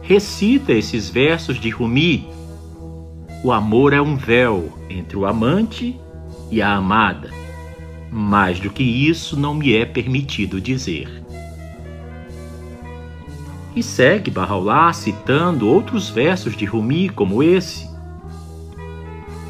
recita 0.00 0.72
esses 0.72 1.08
versos 1.08 1.58
de 1.58 1.70
Rumi. 1.70 2.28
O 3.44 3.52
amor 3.52 3.92
é 3.92 4.00
um 4.00 4.16
véu 4.16 4.72
entre 4.88 5.16
o 5.16 5.26
amante 5.26 5.98
e 6.50 6.62
a 6.62 6.74
amada. 6.74 7.30
Mais 8.10 8.60
do 8.60 8.70
que 8.70 8.82
isso 8.82 9.38
não 9.38 9.54
me 9.54 9.74
é 9.74 9.84
permitido 9.84 10.60
dizer. 10.60 11.21
E 13.74 13.82
segue 13.82 14.30
Bahá'u'lláh 14.30 14.92
citando 14.92 15.66
outros 15.66 16.10
versos 16.10 16.54
de 16.54 16.66
Rumi 16.66 17.08
como 17.08 17.42
esse. 17.42 17.88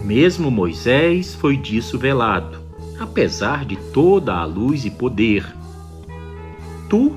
Mesmo 0.04 0.48
Moisés 0.48 1.34
foi 1.34 1.56
disso 1.56 1.98
velado, 1.98 2.60
apesar 3.00 3.64
de 3.64 3.76
toda 3.76 4.36
a 4.36 4.44
luz 4.44 4.84
e 4.84 4.90
poder. 4.90 5.44
Tu, 6.88 7.16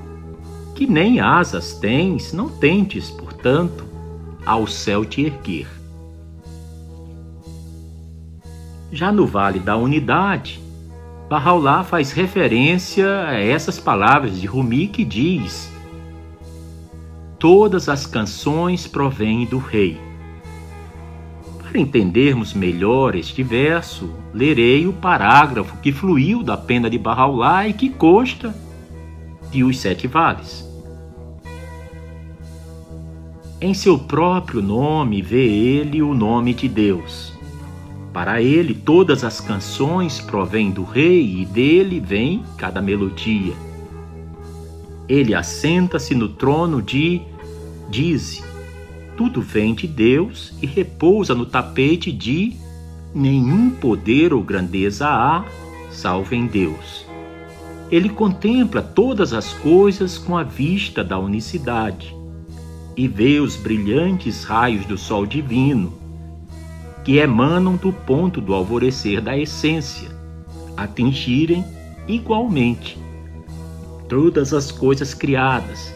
que 0.74 0.88
nem 0.88 1.20
asas 1.20 1.74
tens, 1.74 2.34
não 2.34 2.50
tentes, 2.50 3.12
portanto, 3.12 3.86
ao 4.44 4.66
céu 4.66 5.06
te 5.06 5.22
erguer. 5.22 5.68
Já 8.92 9.12
no 9.12 9.28
Vale 9.28 9.60
da 9.60 9.78
Unidade, 9.78 10.60
Bahá'u'lláh 11.30 11.84
faz 11.84 12.12
referência 12.12 13.28
a 13.28 13.40
essas 13.40 13.80
palavras 13.80 14.40
de 14.40 14.48
Rumi 14.48 14.88
que 14.88 15.04
diz 15.04 15.75
Todas 17.48 17.88
as 17.88 18.08
canções 18.08 18.88
provêm 18.88 19.46
do 19.46 19.60
rei. 19.60 20.02
Para 21.60 21.80
entendermos 21.80 22.56
melhor 22.56 23.14
este 23.14 23.44
verso, 23.44 24.10
lerei 24.34 24.88
o 24.88 24.94
parágrafo 24.94 25.78
que 25.78 25.92
fluiu 25.92 26.42
da 26.42 26.58
pena 26.58 26.90
de 26.90 26.98
Bahá'u'lláh 26.98 27.68
e 27.68 27.74
que 27.74 27.92
consta 27.92 28.52
de 29.52 29.64
Os 29.64 29.78
Sete 29.78 30.08
Vales. 30.08 30.68
Em 33.62 33.76
seu 33.76 34.00
próprio 34.00 34.60
nome 34.60 35.22
vê 35.22 35.46
ele 35.46 36.02
o 36.02 36.16
nome 36.16 36.52
de 36.52 36.68
Deus. 36.68 37.32
Para 38.12 38.42
ele, 38.42 38.74
todas 38.74 39.24
as 39.24 39.40
canções 39.40 40.20
provêm 40.20 40.72
do 40.72 40.84
Rei 40.84 41.42
e 41.42 41.46
dele 41.46 42.00
vem 42.00 42.44
cada 42.58 42.82
melodia. 42.82 43.54
Ele 45.08 45.36
assenta-se 45.36 46.16
no 46.16 46.30
trono 46.30 46.82
de 46.82 47.22
Dize: 47.90 48.44
Tudo 49.16 49.42
vem 49.42 49.74
de 49.74 49.88
Deus 49.88 50.54
e 50.62 50.66
repousa 50.66 51.36
no 51.36 51.46
tapete 51.46 52.12
de 52.12 52.54
nenhum 53.14 53.70
poder 53.70 54.34
ou 54.34 54.44
grandeza 54.44 55.08
há, 55.08 55.46
salvo 55.90 56.36
em 56.36 56.48
Deus. 56.48 57.06
Ele 57.92 58.10
contempla 58.10 58.82
todas 58.82 59.32
as 59.32 59.54
coisas 59.54 60.18
com 60.18 60.38
a 60.38 60.44
vista 60.44 61.04
da 61.04 61.18
unicidade 61.20 62.16
e 62.98 63.08
vê 63.08 63.40
os 63.40 63.56
brilhantes 63.56 64.44
raios 64.44 64.86
do 64.86 64.98
sol 64.98 65.26
divino 65.26 65.94
que 67.06 67.18
emanam 67.18 67.76
do 67.76 67.94
ponto 67.94 68.42
do 68.42 68.52
alvorecer 68.52 69.22
da 69.22 69.38
essência, 69.38 70.10
atingirem 70.76 71.64
igualmente 72.08 72.98
todas 74.10 74.54
as 74.54 74.72
coisas 74.72 75.14
criadas 75.14 75.96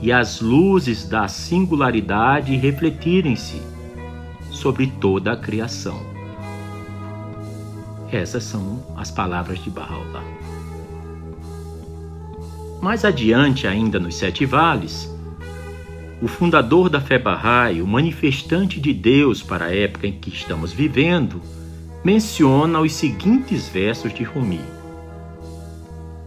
e 0.00 0.12
as 0.12 0.40
luzes 0.40 1.08
da 1.08 1.26
singularidade 1.26 2.54
refletirem-se 2.56 3.60
sobre 4.50 4.86
toda 4.86 5.32
a 5.32 5.36
criação. 5.36 6.00
Essas 8.10 8.44
são 8.44 8.82
as 8.96 9.10
palavras 9.10 9.62
de 9.62 9.70
Bahá'u'lláh. 9.70 10.24
Mais 12.80 13.04
adiante, 13.04 13.66
ainda 13.66 13.98
nos 13.98 14.16
Sete 14.16 14.46
Vales, 14.46 15.12
o 16.22 16.28
fundador 16.28 16.88
da 16.88 17.00
fé 17.00 17.18
Bahá'í, 17.18 17.82
o 17.82 17.86
manifestante 17.86 18.80
de 18.80 18.92
Deus 18.92 19.42
para 19.42 19.66
a 19.66 19.74
época 19.74 20.06
em 20.06 20.12
que 20.12 20.30
estamos 20.30 20.72
vivendo, 20.72 21.42
menciona 22.04 22.80
os 22.80 22.92
seguintes 22.92 23.68
versos 23.68 24.14
de 24.14 24.22
Rumi: 24.22 24.60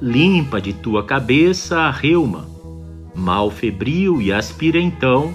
Limpa 0.01 0.62
de 0.62 0.73
tua 0.73 1.03
cabeça 1.03 1.79
a 1.79 1.91
reuma, 1.91 2.50
mal 3.13 3.52
febril 3.52 4.21
e 4.21 4.32
aspira 4.32 4.80
então 4.80 5.34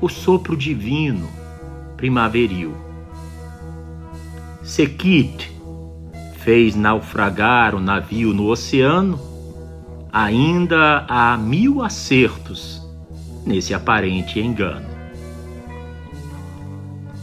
o 0.00 0.08
sopro 0.08 0.56
divino 0.56 1.28
primaveril. 1.96 2.74
Sekit 4.62 5.50
fez 6.38 6.74
naufragar 6.74 7.74
o 7.74 7.80
navio 7.80 8.32
no 8.32 8.46
oceano, 8.46 9.20
ainda 10.10 11.04
há 11.06 11.36
mil 11.36 11.82
acertos 11.82 12.80
nesse 13.44 13.74
aparente 13.74 14.40
engano. 14.40 14.88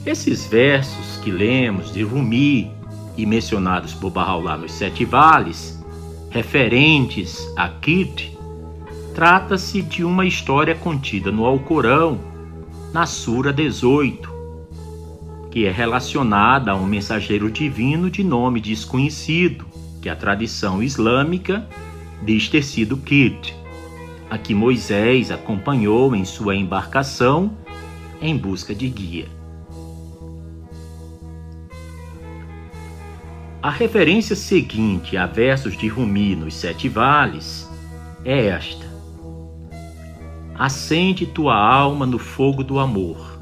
Esses 0.05 0.45
versos 0.45 1.17
que 1.23 1.31
lemos 1.31 1.91
de 1.91 2.03
Rumi 2.03 2.71
e 3.17 3.25
mencionados 3.25 3.93
por 3.93 4.11
Bahá'u'lláh 4.11 4.57
nos 4.57 4.71
Sete 4.71 5.03
Vales, 5.03 5.83
referentes 6.29 7.39
a 7.57 7.69
Kit, 7.69 8.36
Trata-se 9.17 9.81
de 9.81 10.03
uma 10.03 10.27
história 10.27 10.75
contida 10.75 11.31
no 11.31 11.43
Alcorão, 11.43 12.19
na 12.93 13.07
Sura 13.07 13.51
18, 13.51 14.31
que 15.49 15.65
é 15.65 15.71
relacionada 15.71 16.69
a 16.69 16.75
um 16.75 16.85
mensageiro 16.85 17.49
divino 17.49 18.11
de 18.11 18.23
nome 18.23 18.61
desconhecido, 18.61 19.65
que 20.03 20.07
a 20.07 20.15
tradição 20.15 20.83
islâmica 20.83 21.67
diz 22.21 22.47
ter 22.47 22.61
sido 22.61 22.95
Kit, 22.95 23.55
a 24.29 24.37
que 24.37 24.53
Moisés 24.53 25.31
acompanhou 25.31 26.15
em 26.15 26.23
sua 26.23 26.55
embarcação 26.55 27.57
em 28.21 28.37
busca 28.37 28.75
de 28.75 28.87
guia. 28.87 29.27
A 33.63 33.71
referência 33.71 34.35
seguinte 34.35 35.17
a 35.17 35.25
versos 35.25 35.75
de 35.75 35.87
Rumi 35.87 36.35
nos 36.35 36.53
Sete 36.53 36.87
Vales 36.87 37.67
é 38.23 38.45
esta: 38.45 38.86
acende 40.57 41.25
tua 41.25 41.55
alma 41.55 42.05
no 42.05 42.17
fogo 42.17 42.63
do 42.63 42.79
amor. 42.79 43.37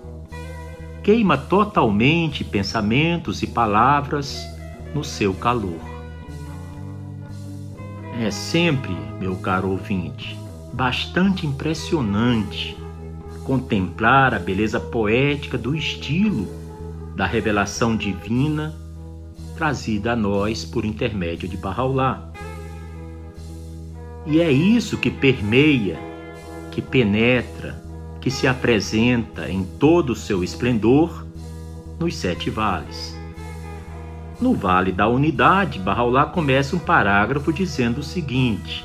Queima 1.01 1.37
totalmente 1.37 2.43
pensamentos 2.43 3.41
e 3.41 3.47
palavras 3.47 4.43
no 4.93 5.03
seu 5.03 5.33
calor. 5.33 5.79
É 8.19 8.31
sempre, 8.31 8.95
meu 9.19 9.35
caro 9.35 9.69
ouvinte, 9.69 10.37
bastante 10.73 11.45
impressionante 11.45 12.75
contemplar 13.43 14.33
a 14.33 14.39
beleza 14.39 14.79
poética 14.79 15.57
do 15.57 15.75
estilo 15.75 16.47
da 17.15 17.25
revelação 17.25 17.95
divina 17.95 18.75
trazida 19.55 20.13
a 20.13 20.15
nós 20.15 20.65
por 20.65 20.83
intermédio 20.83 21.47
de 21.47 21.55
Bahá'u'lláh. 21.55 22.31
E 24.25 24.41
é 24.41 24.51
isso 24.51 24.97
que 24.97 25.11
permeia 25.11 25.97
que 26.75 26.81
penetra, 26.81 27.81
que 28.19 28.29
se 28.29 28.45
apresenta 28.45 29.49
em 29.49 29.63
todo 29.63 30.09
o 30.09 30.15
seu 30.15 30.43
esplendor 30.43 31.25
nos 31.97 32.17
sete 32.17 32.49
vales. 32.49 33.17
No 34.41 34.53
Vale 34.53 34.91
da 34.91 35.07
Unidade, 35.07 35.79
Barraulá 35.79 36.25
começa 36.25 36.75
um 36.75 36.79
parágrafo 36.79 37.53
dizendo 37.53 37.99
o 37.99 38.03
seguinte: 38.03 38.83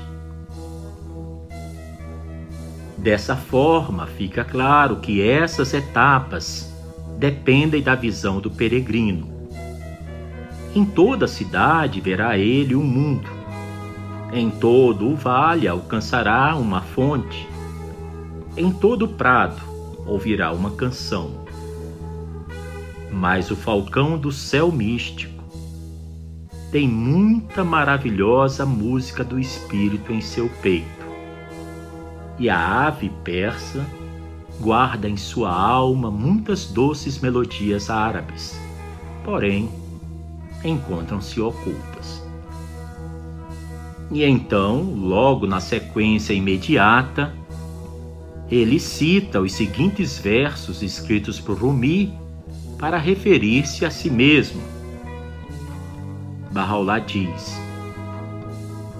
Dessa 2.97 3.35
forma, 3.35 4.07
fica 4.07 4.45
claro 4.45 4.99
que 4.99 5.21
essas 5.21 5.75
etapas 5.75 6.73
dependem 7.19 7.83
da 7.83 7.97
visão 7.97 8.39
do 8.41 8.53
peregrino. 8.53 9.51
Em 10.73 10.85
toda 10.85 11.25
a 11.25 11.29
cidade 11.29 12.01
verá 12.01 12.39
ele 12.39 12.77
o 12.77 12.85
mundo, 12.85 13.29
Em 14.33 14.49
todo 14.49 15.09
o 15.09 15.17
vale 15.17 15.67
alcançará 15.67 16.55
uma 16.55 16.83
fonte, 16.83 17.50
em 18.57 18.73
todo 18.73 19.07
prado 19.07 19.63
ouvirá 20.07 20.53
uma 20.53 20.71
canção. 20.71 21.45
Mas 23.11 23.51
o 23.51 23.57
falcão 23.57 24.19
do 24.19 24.33
céu 24.33 24.73
místico 24.73 25.45
tem 26.71 26.89
muita 26.89 27.65
maravilhosa 27.65 28.65
música 28.65 29.25
do 29.25 29.39
espírito 29.39 30.13
em 30.13 30.21
seu 30.21 30.49
peito. 30.63 30.89
E 32.39 32.49
a 32.49 32.87
ave 32.87 33.11
persa 33.25 33.85
guarda 34.61 35.09
em 35.09 35.17
sua 35.17 35.53
alma 35.53 36.11
muitas 36.11 36.67
doces 36.67 37.19
melodias 37.19 37.91
árabes, 37.91 38.61
porém 39.25 39.69
encontram-se 40.65 41.41
ocultas. 41.41 42.23
E 44.13 44.25
então, 44.25 44.83
logo 44.83 45.47
na 45.47 45.61
sequência 45.61 46.33
imediata, 46.33 47.33
ele 48.51 48.81
cita 48.81 49.41
os 49.41 49.53
seguintes 49.53 50.19
versos 50.19 50.83
escritos 50.83 51.39
por 51.39 51.57
Rumi 51.57 52.13
para 52.79 52.99
referir-se 52.99 53.85
a 53.85 53.91
si 53.91 54.11
mesmo. 54.11 54.61
Bahá'u'lláh 56.51 56.99
diz: 56.99 57.57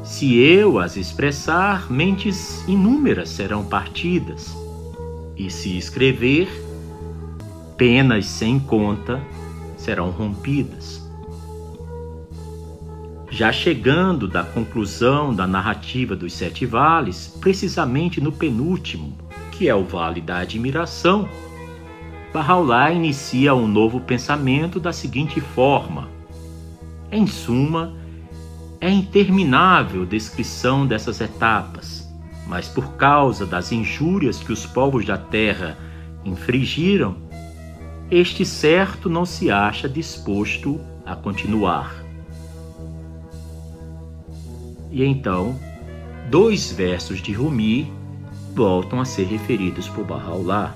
Se 0.05 0.39
eu 0.39 0.79
as 0.79 0.97
expressar, 0.97 1.91
mentes 1.91 2.63
inúmeras 2.69 3.29
serão 3.31 3.65
partidas, 3.65 4.55
e 5.37 5.51
se 5.51 5.77
escrever, 5.77 6.49
penas 7.77 8.27
sem 8.27 8.61
conta 8.61 9.21
serão 9.77 10.11
rompidas. 10.11 11.01
Já 13.31 13.51
chegando 13.51 14.29
da 14.29 14.45
conclusão 14.45 15.35
da 15.35 15.47
narrativa 15.47 16.15
dos 16.15 16.35
Sete 16.35 16.67
Vales, 16.67 17.37
precisamente 17.41 18.21
no 18.21 18.31
penúltimo, 18.31 19.17
que 19.61 19.69
é 19.69 19.75
o 19.75 19.85
Vale 19.85 20.23
da 20.23 20.39
Admiração, 20.39 21.29
Bahá'u'lláh 22.33 22.95
inicia 22.95 23.55
um 23.55 23.69
novo 23.69 24.01
pensamento 24.01 24.81
da 24.81 24.91
seguinte 24.91 25.39
forma: 25.39 26.09
Em 27.13 27.27
suma, 27.27 27.95
é 28.81 28.89
interminável 28.89 30.07
descrição 30.07 30.87
dessas 30.87 31.21
etapas, 31.21 32.11
mas 32.47 32.69
por 32.69 32.95
causa 32.95 33.45
das 33.45 33.71
injúrias 33.71 34.39
que 34.39 34.51
os 34.51 34.65
povos 34.65 35.05
da 35.05 35.19
terra 35.19 35.77
infringiram, 36.25 37.17
este 38.11 38.47
certo 38.47 39.11
não 39.11 39.27
se 39.27 39.51
acha 39.51 39.87
disposto 39.87 40.81
a 41.05 41.15
continuar. 41.15 42.03
E 44.91 45.05
então, 45.05 45.55
dois 46.31 46.73
versos 46.73 47.21
de 47.21 47.35
Rumi 47.35 48.00
voltam 48.55 49.01
a 49.01 49.05
ser 49.05 49.25
referidos 49.25 49.89
por 49.89 50.05
Bahá'u'lláh. 50.05 50.75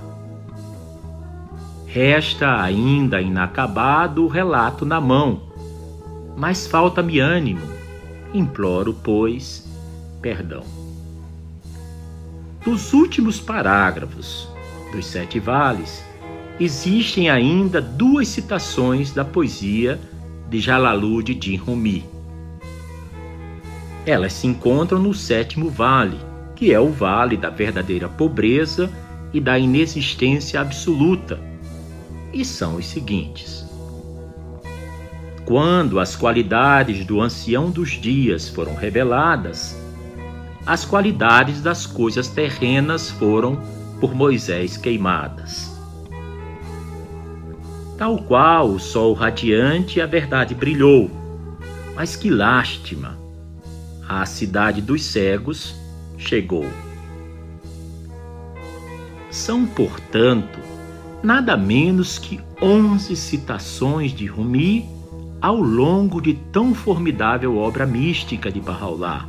Resta 1.85 2.61
ainda 2.61 3.21
inacabado 3.21 4.25
o 4.25 4.27
relato 4.27 4.85
na 4.85 4.99
mão, 4.99 5.43
mas 6.35 6.67
falta-me 6.67 7.19
ânimo. 7.19 7.61
Imploro, 8.33 8.93
pois, 8.93 9.65
perdão. 10.21 10.63
Nos 12.65 12.93
últimos 12.93 13.39
parágrafos 13.39 14.49
dos 14.91 15.05
Sete 15.05 15.39
Vales, 15.39 16.03
existem 16.59 17.29
ainda 17.29 17.81
duas 17.81 18.27
citações 18.27 19.11
da 19.11 19.23
poesia 19.23 19.99
de 20.49 20.59
Jalaluddin 20.59 21.55
Rumi. 21.55 22.03
Elas 24.05 24.33
se 24.33 24.47
encontram 24.47 24.99
no 24.99 25.13
sétimo 25.13 25.69
vale, 25.69 26.19
que 26.55 26.73
é 26.73 26.79
o 26.79 26.89
vale 26.89 27.35
da 27.35 27.49
verdadeira 27.49 28.07
pobreza 28.07 28.89
e 29.33 29.39
da 29.41 29.59
inexistência 29.59 30.61
absoluta, 30.61 31.39
e 32.33 32.45
são 32.45 32.75
os 32.75 32.85
seguintes: 32.87 33.65
Quando 35.45 35.99
as 35.99 36.15
qualidades 36.15 37.05
do 37.05 37.21
ancião 37.21 37.69
dos 37.69 37.91
dias 37.91 38.47
foram 38.47 38.75
reveladas, 38.75 39.77
as 40.65 40.83
qualidades 40.85 41.61
das 41.61 41.85
coisas 41.85 42.27
terrenas 42.27 43.11
foram 43.11 43.61
por 43.99 44.15
Moisés 44.15 44.77
queimadas. 44.77 45.75
Tal 47.97 48.17
qual 48.23 48.69
o 48.69 48.79
sol 48.79 49.13
radiante, 49.13 50.01
a 50.01 50.05
verdade 50.05 50.53
brilhou. 50.53 51.09
Mas 51.95 52.15
que 52.15 52.29
lástima! 52.29 53.17
A 54.07 54.25
cidade 54.25 54.81
dos 54.81 55.03
cegos 55.03 55.73
chegou. 56.17 56.65
São, 59.29 59.65
portanto, 59.65 60.59
nada 61.21 61.57
menos 61.57 62.17
que 62.17 62.39
onze 62.61 63.15
citações 63.15 64.11
de 64.11 64.25
Rumi 64.25 64.89
ao 65.41 65.57
longo 65.57 66.21
de 66.21 66.33
tão 66.51 66.73
formidável 66.73 67.57
obra 67.57 67.85
mística 67.85 68.49
de 68.51 68.59
Bahá'u'lláh, 68.61 69.27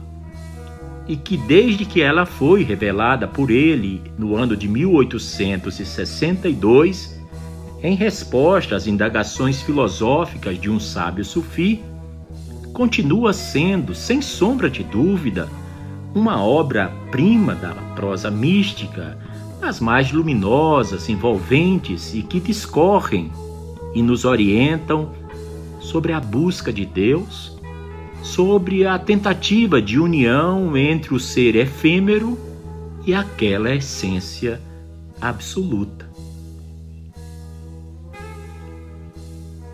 e 1.09 1.17
que 1.17 1.37
desde 1.37 1.85
que 1.85 2.01
ela 2.01 2.25
foi 2.25 2.63
revelada 2.63 3.29
por 3.29 3.51
ele 3.51 4.01
no 4.17 4.37
ano 4.37 4.57
de 4.57 4.69
1862, 4.69 7.17
em 7.83 7.95
resposta 7.95 8.77
às 8.77 8.87
indagações 8.87 9.61
filosóficas 9.61 10.59
de 10.61 10.71
um 10.71 10.81
sábio 10.81 11.25
sufi, 11.25 11.83
continua 12.73 13.33
sendo, 13.33 13.95
sem 13.95 14.23
sombra 14.23 14.69
de 14.69 14.83
dúvida, 14.83 15.49
uma 16.17 16.43
obra-prima 16.43 17.55
da 17.55 17.75
prosa 17.95 18.31
mística, 18.31 19.19
das 19.61 19.81
mais 19.81 20.11
luminosas, 20.11 21.11
envolventes 21.11 22.15
e 22.15 22.23
que 22.23 22.41
discorrem 22.41 23.31
e 23.95 24.01
nos 24.01 24.25
orientam 24.25 25.13
sobre 25.79 26.15
a 26.15 26.21
busca 26.21 26.73
de 26.73 26.87
Deus, 26.87 27.55
sobre 28.23 28.87
a 28.87 28.99
tentativa 28.99 29.81
de 29.81 29.99
união 29.99 30.75
entre 30.75 31.15
o 31.15 31.21
ser 31.21 31.55
efêmero 31.55 32.39
e 33.05 33.13
aquela 33.13 33.75
essência 33.75 34.59
absoluta. 35.21 36.06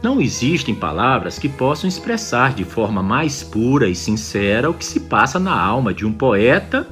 Não 0.03 0.21
existem 0.21 0.75
palavras 0.75 1.39
que 1.39 1.49
possam 1.49 1.87
expressar 1.87 2.55
de 2.55 2.65
forma 2.65 3.01
mais 3.01 3.45
pura 3.45 3.89
e 3.89 3.95
sincera 3.95 4.69
o 4.69 4.75
que 4.75 4.85
se 4.85 4.99
passa 4.99 5.39
na 5.39 5.57
alma 5.57 5.95
de 5.95 6.05
um 6.05 6.13
poeta 6.13 6.89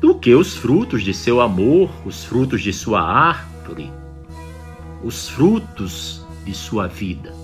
do 0.00 0.14
que 0.14 0.34
os 0.34 0.56
frutos 0.56 1.02
de 1.02 1.12
seu 1.12 1.40
amor, 1.40 1.90
os 2.06 2.24
frutos 2.24 2.62
de 2.62 2.72
sua 2.72 3.02
árvore, 3.02 3.90
os 5.04 5.28
frutos 5.28 6.24
de 6.46 6.54
sua 6.54 6.88
vida. 6.88 7.34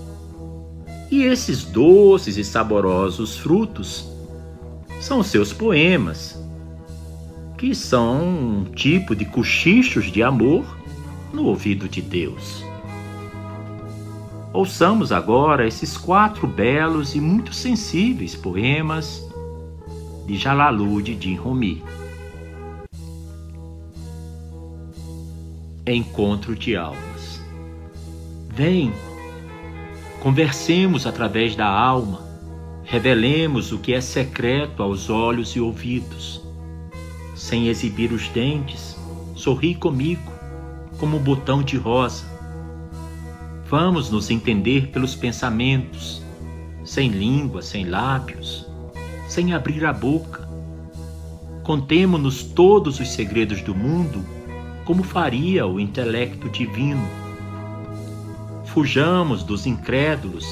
E 1.11 1.21
esses 1.21 1.63
doces 1.63 2.35
e 2.35 2.43
saborosos 2.43 3.37
frutos 3.37 4.09
são 4.99 5.21
seus 5.21 5.53
poemas, 5.53 6.41
que 7.55 7.75
são 7.75 8.21
um 8.21 8.65
tipo 8.65 9.15
de 9.15 9.25
cochichos 9.25 10.11
de 10.11 10.23
amor 10.23 10.65
no 11.31 11.45
ouvido 11.45 11.87
de 11.87 12.01
Deus. 12.01 12.68
Ouçamos 14.51 15.11
agora 15.11 15.67
esses 15.67 15.95
quatro 15.95 16.47
belos 16.47 17.13
e 17.13 17.21
muito 17.21 17.53
sensíveis 17.53 18.35
poemas 18.35 19.23
de 20.25 20.37
Jalaluddin 20.37 21.35
Rumi. 21.35 21.83
Encontro 25.85 26.55
de 26.55 26.75
almas. 26.75 27.39
Vem, 28.49 28.91
conversemos 30.19 31.05
através 31.05 31.55
da 31.55 31.67
alma, 31.67 32.21
revelemos 32.83 33.71
o 33.71 33.77
que 33.77 33.93
é 33.93 34.01
secreto 34.01 34.81
aos 34.81 35.11
olhos 35.11 35.55
e 35.55 35.59
ouvidos. 35.59 36.41
Sem 37.35 37.67
exibir 37.67 38.11
os 38.11 38.27
dentes, 38.29 38.97
sorri 39.35 39.75
comigo, 39.75 40.31
como 40.97 41.17
um 41.17 41.23
botão 41.23 41.61
de 41.61 41.77
rosa 41.77 42.38
Vamos 43.69 44.09
nos 44.09 44.31
entender 44.31 44.87
pelos 44.87 45.13
pensamentos, 45.13 46.23
sem 46.83 47.09
língua, 47.09 47.61
sem 47.61 47.85
lábios, 47.85 48.65
sem 49.27 49.53
abrir 49.53 49.85
a 49.85 49.93
boca. 49.93 50.49
Contemo-nos 51.61 52.41
todos 52.41 52.99
os 52.99 53.11
segredos 53.11 53.61
do 53.61 53.75
mundo, 53.75 54.25
como 54.85 55.03
faria 55.03 55.67
o 55.67 55.79
intelecto 55.79 56.49
divino. 56.49 57.07
Fujamos 58.65 59.43
dos 59.43 59.67
incrédulos, 59.67 60.47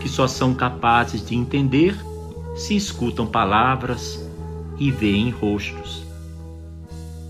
que 0.00 0.08
só 0.08 0.26
são 0.26 0.54
capazes 0.54 1.22
de 1.26 1.34
entender 1.34 1.94
se 2.54 2.74
escutam 2.74 3.26
palavras 3.26 4.26
e 4.78 4.90
veem 4.90 5.28
rostos. 5.28 6.02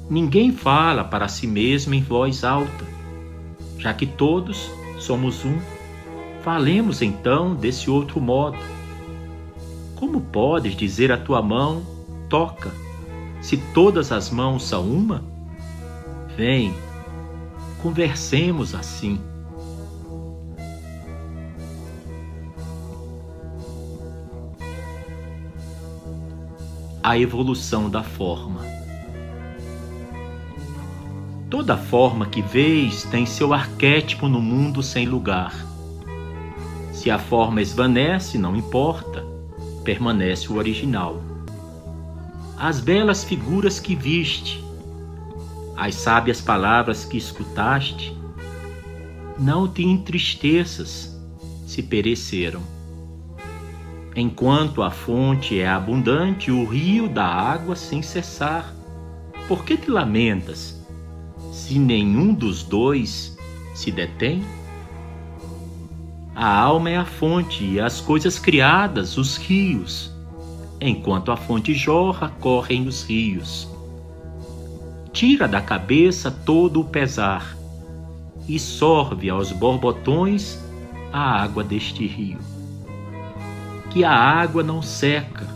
Ninguém 0.09 0.53
fala 0.53 1.03
para 1.03 1.27
si 1.27 1.47
mesmo 1.47 1.92
em 1.92 2.03
voz 2.03 2.44
alta, 2.44 2.85
já 3.79 3.92
que 3.92 4.07
todos 4.07 4.70
somos 5.05 5.45
um. 5.45 5.59
Falemos 6.43 7.03
então 7.03 7.55
desse 7.55 7.90
outro 7.90 8.21
modo. 8.21 8.59
Como 9.95 10.21
podes 10.21 10.75
dizer 10.75 11.12
à 11.12 11.17
tua 11.17 11.40
mão, 11.40 11.83
toca, 12.29 12.73
se 13.40 13.57
todas 13.73 14.11
as 14.11 14.31
mãos 14.31 14.64
são 14.64 14.83
uma? 14.83 15.23
Vem, 16.37 16.75
conversemos 17.83 18.75
assim. 18.75 19.21
A 27.03 27.19
evolução 27.19 27.90
da 27.90 28.03
forma. 28.03 28.84
Toda 31.57 31.77
forma 31.77 32.27
que 32.27 32.43
vês 32.43 33.05
tem 33.05 33.25
seu 33.25 33.55
arquétipo 33.55 34.27
no 34.27 34.43
mundo 34.43 34.83
sem 34.83 35.07
lugar. 35.07 35.55
Se 36.93 37.12
a 37.12 37.17
forma 37.17 37.62
esvanece, 37.62 38.37
não 38.37 38.57
importa, 38.57 39.25
permanece 39.85 40.53
o 40.53 40.57
original. 40.57 41.23
As 42.59 42.81
belas 42.81 43.23
figuras 43.23 43.79
que 43.79 43.95
viste, 43.95 44.64
as 45.77 45.95
sábias 45.95 46.40
palavras 46.40 47.05
que 47.05 47.17
escutaste, 47.17 48.19
não 49.38 49.69
te 49.69 49.85
entristeças 49.85 51.17
se 51.69 51.85
pereceram. 51.85 52.62
Enquanto 54.17 54.83
a 54.83 54.90
fonte 54.90 55.61
é 55.61 55.69
abundante, 55.69 56.51
o 56.51 56.64
rio 56.64 57.09
dá 57.09 57.27
água 57.27 57.77
sem 57.77 58.03
cessar. 58.03 58.75
Por 59.47 59.64
que 59.64 59.77
te 59.77 59.88
lamentas 59.88 60.74
se 61.55 61.79
nenhum 61.79 62.35
dos 62.35 62.64
dois 62.64 63.38
se 63.75 63.93
detém? 63.93 64.45
A 66.35 66.59
alma 66.59 66.90
é 66.90 66.97
a 66.97 67.05
fonte 67.05 67.64
e 67.64 67.81
as 67.81 68.01
coisas 68.01 68.40
criadas, 68.40 69.17
os 69.17 69.37
rios. 69.37 70.12
Enquanto 70.81 71.31
a 71.31 71.37
fonte 71.37 71.73
jorra, 71.73 72.31
correm 72.40 72.88
os 72.88 73.05
rios. 73.05 73.69
Tira 75.12 75.47
da 75.47 75.61
cabeça 75.61 76.29
todo 76.29 76.81
o 76.81 76.85
pesar 76.85 77.57
e 78.49 78.59
sorve 78.59 79.31
aos 79.31 79.53
borbotões 79.53 80.59
a 81.12 81.40
água 81.40 81.62
deste 81.62 82.05
rio. 82.05 82.38
Que 83.90 84.03
a 84.03 84.12
água 84.12 84.64
não 84.64 84.83
seca, 84.83 85.47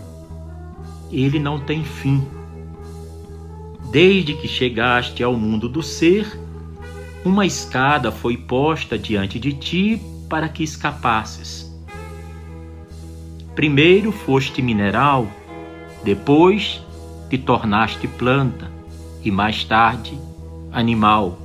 ele 1.11 1.41
não 1.41 1.59
tem 1.59 1.83
fim. 1.83 2.38
Desde 3.91 4.35
que 4.35 4.47
chegaste 4.47 5.23
ao 5.23 5.35
mundo 5.35 5.69
do 5.69 5.83
ser, 5.83 6.39
uma 7.25 7.47
escada 7.47 8.13
foi 8.13 8.37
posta 8.37 8.99
diante 8.99 9.39
de 9.39 9.53
ti 9.55 10.03
para 10.29 10.49
que 10.49 10.63
escapasses. 10.63 11.75
Primeiro 13.55 14.13
foste 14.13 14.61
mineral, 14.61 15.27
depois 16.05 16.83
te 17.31 17.39
tornaste 17.39 18.07
planta 18.07 18.71
e 19.25 19.31
mais 19.31 19.65
tarde 19.65 20.19
animal. 20.71 21.39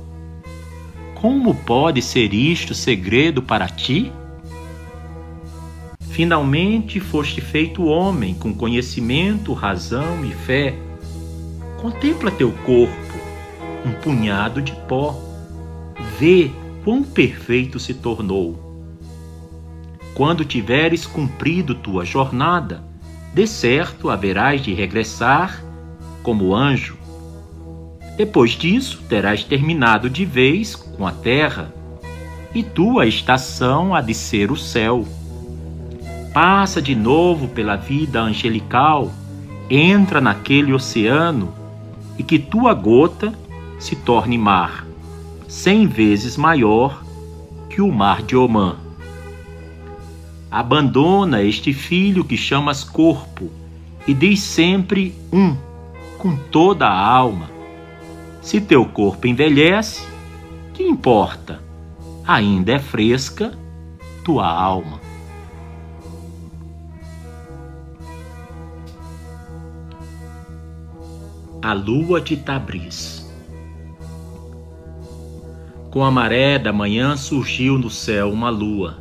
Como 1.14 1.54
pode 1.54 2.02
ser 2.02 2.34
isto 2.34 2.74
segredo 2.74 3.42
para 3.42 3.66
ti? 3.68 4.12
Finalmente 6.10 7.00
foste 7.00 7.40
feito 7.40 7.86
homem 7.86 8.34
com 8.34 8.54
conhecimento, 8.54 9.52
razão 9.52 10.24
e 10.24 10.32
fé. 10.32 10.74
Contempla 11.84 12.30
teu 12.30 12.50
corpo, 12.50 13.14
um 13.84 13.92
punhado 13.92 14.62
de 14.62 14.72
pó. 14.88 15.20
Vê 16.18 16.50
quão 16.82 17.02
perfeito 17.02 17.78
se 17.78 17.92
tornou. 17.92 18.58
Quando 20.14 20.46
tiveres 20.46 21.04
cumprido 21.04 21.74
tua 21.74 22.02
jornada, 22.02 22.82
de 23.34 23.46
certo 23.46 24.08
haverás 24.08 24.62
de 24.62 24.72
regressar 24.72 25.62
como 26.22 26.54
anjo. 26.54 26.96
Depois 28.16 28.52
disso, 28.52 29.02
terás 29.06 29.44
terminado 29.44 30.08
de 30.08 30.24
vez 30.24 30.74
com 30.74 31.06
a 31.06 31.12
terra, 31.12 31.70
e 32.54 32.62
tua 32.62 33.04
estação 33.04 33.94
há 33.94 34.00
de 34.00 34.14
ser 34.14 34.50
o 34.50 34.56
céu. 34.56 35.06
Passa 36.32 36.80
de 36.80 36.94
novo 36.94 37.46
pela 37.48 37.76
vida 37.76 38.22
angelical, 38.22 39.12
entra 39.68 40.18
naquele 40.18 40.72
oceano, 40.72 41.62
e 42.18 42.22
que 42.22 42.38
tua 42.38 42.74
gota 42.74 43.32
se 43.78 43.96
torne 43.96 44.38
mar, 44.38 44.86
cem 45.48 45.86
vezes 45.86 46.36
maior 46.36 47.04
que 47.68 47.80
o 47.80 47.90
mar 47.90 48.22
de 48.22 48.36
Omã. 48.36 48.76
Abandona 50.50 51.42
este 51.42 51.72
filho 51.72 52.24
que 52.24 52.36
chamas 52.36 52.84
corpo 52.84 53.50
e 54.06 54.14
diz 54.14 54.40
sempre 54.40 55.14
um, 55.32 55.56
com 56.18 56.36
toda 56.36 56.86
a 56.86 57.06
alma. 57.06 57.50
Se 58.40 58.60
teu 58.60 58.84
corpo 58.84 59.26
envelhece, 59.26 60.06
que 60.72 60.82
importa? 60.82 61.60
Ainda 62.26 62.72
é 62.72 62.78
fresca 62.78 63.58
tua 64.24 64.46
alma. 64.46 65.03
A 71.64 71.72
lua 71.72 72.20
de 72.20 72.36
Tabriz. 72.36 73.26
Com 75.90 76.04
a 76.04 76.10
maré 76.10 76.58
da 76.58 76.74
manhã 76.74 77.16
surgiu 77.16 77.78
no 77.78 77.88
céu 77.88 78.30
uma 78.30 78.50
lua 78.50 78.98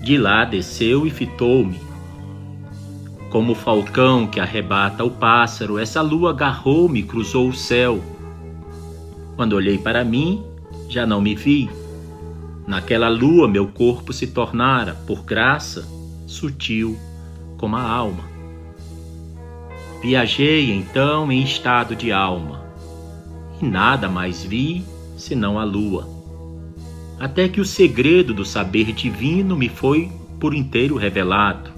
de 0.00 0.16
lá 0.16 0.44
desceu 0.44 1.08
e 1.08 1.10
fitou-me. 1.10 1.80
Como 3.30 3.50
o 3.50 3.56
falcão 3.56 4.28
que 4.28 4.38
arrebata 4.38 5.02
o 5.02 5.10
pássaro, 5.10 5.76
essa 5.76 6.00
lua 6.00 6.30
agarrou-me 6.30 7.00
e 7.00 7.02
cruzou 7.02 7.48
o 7.48 7.52
céu. 7.52 8.00
Quando 9.34 9.54
olhei 9.54 9.76
para 9.76 10.04
mim, 10.04 10.40
já 10.88 11.04
não 11.04 11.20
me 11.20 11.34
vi. 11.34 11.68
Naquela 12.64 13.08
lua 13.08 13.48
meu 13.48 13.66
corpo 13.66 14.12
se 14.12 14.28
tornara, 14.28 14.94
por 15.04 15.24
graça, 15.24 15.84
sutil 16.28 16.96
como 17.58 17.74
a 17.74 17.82
alma. 17.82 18.33
Viajei 20.04 20.70
então 20.70 21.32
em 21.32 21.42
estado 21.42 21.96
de 21.96 22.12
alma, 22.12 22.62
e 23.58 23.64
nada 23.64 24.06
mais 24.06 24.44
vi 24.44 24.84
senão 25.16 25.58
a 25.58 25.64
lua 25.64 26.12
até 27.18 27.48
que 27.48 27.58
o 27.58 27.64
segredo 27.64 28.34
do 28.34 28.44
saber 28.44 28.92
divino 28.92 29.56
me 29.56 29.70
foi 29.70 30.12
por 30.38 30.54
inteiro 30.54 30.96
revelado. 30.96 31.70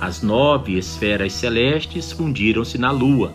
As 0.00 0.22
nove 0.22 0.76
esferas 0.76 1.32
celestes 1.34 2.10
fundiram-se 2.10 2.78
na 2.78 2.90
lua, 2.90 3.32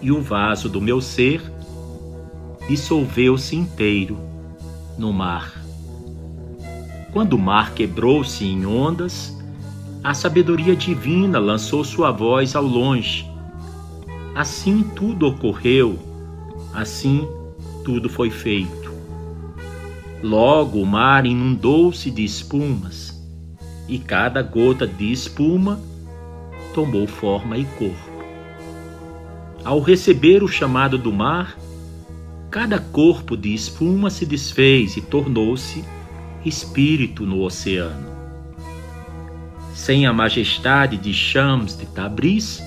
e 0.00 0.12
o 0.12 0.20
vaso 0.20 0.68
do 0.68 0.80
meu 0.80 1.00
ser 1.00 1.42
dissolveu-se 2.68 3.56
inteiro 3.56 4.16
no 4.96 5.12
mar. 5.12 5.60
Quando 7.12 7.32
o 7.32 7.38
mar 7.38 7.72
quebrou-se 7.74 8.44
em 8.44 8.64
ondas, 8.64 9.35
a 10.06 10.14
sabedoria 10.14 10.76
divina 10.76 11.36
lançou 11.36 11.82
sua 11.82 12.12
voz 12.12 12.54
ao 12.54 12.62
longe. 12.62 13.28
Assim 14.36 14.84
tudo 14.94 15.26
ocorreu, 15.26 15.98
assim 16.72 17.26
tudo 17.84 18.08
foi 18.08 18.30
feito. 18.30 18.92
Logo 20.22 20.80
o 20.80 20.86
mar 20.86 21.26
inundou-se 21.26 22.08
de 22.08 22.24
espumas, 22.24 23.20
e 23.88 23.98
cada 23.98 24.42
gota 24.42 24.86
de 24.86 25.10
espuma 25.10 25.80
tomou 26.72 27.08
forma 27.08 27.58
e 27.58 27.64
corpo. 27.64 28.24
Ao 29.64 29.80
receber 29.80 30.40
o 30.44 30.48
chamado 30.48 30.96
do 30.96 31.12
mar, 31.12 31.58
cada 32.48 32.78
corpo 32.78 33.36
de 33.36 33.52
espuma 33.52 34.08
se 34.08 34.24
desfez 34.24 34.96
e 34.96 35.00
tornou-se 35.00 35.84
espírito 36.44 37.26
no 37.26 37.42
oceano. 37.42 38.15
Sem 39.76 40.06
a 40.06 40.12
majestade 40.12 40.96
de 40.96 41.12
Shams 41.12 41.76
de 41.76 41.84
Tabriz, 41.84 42.62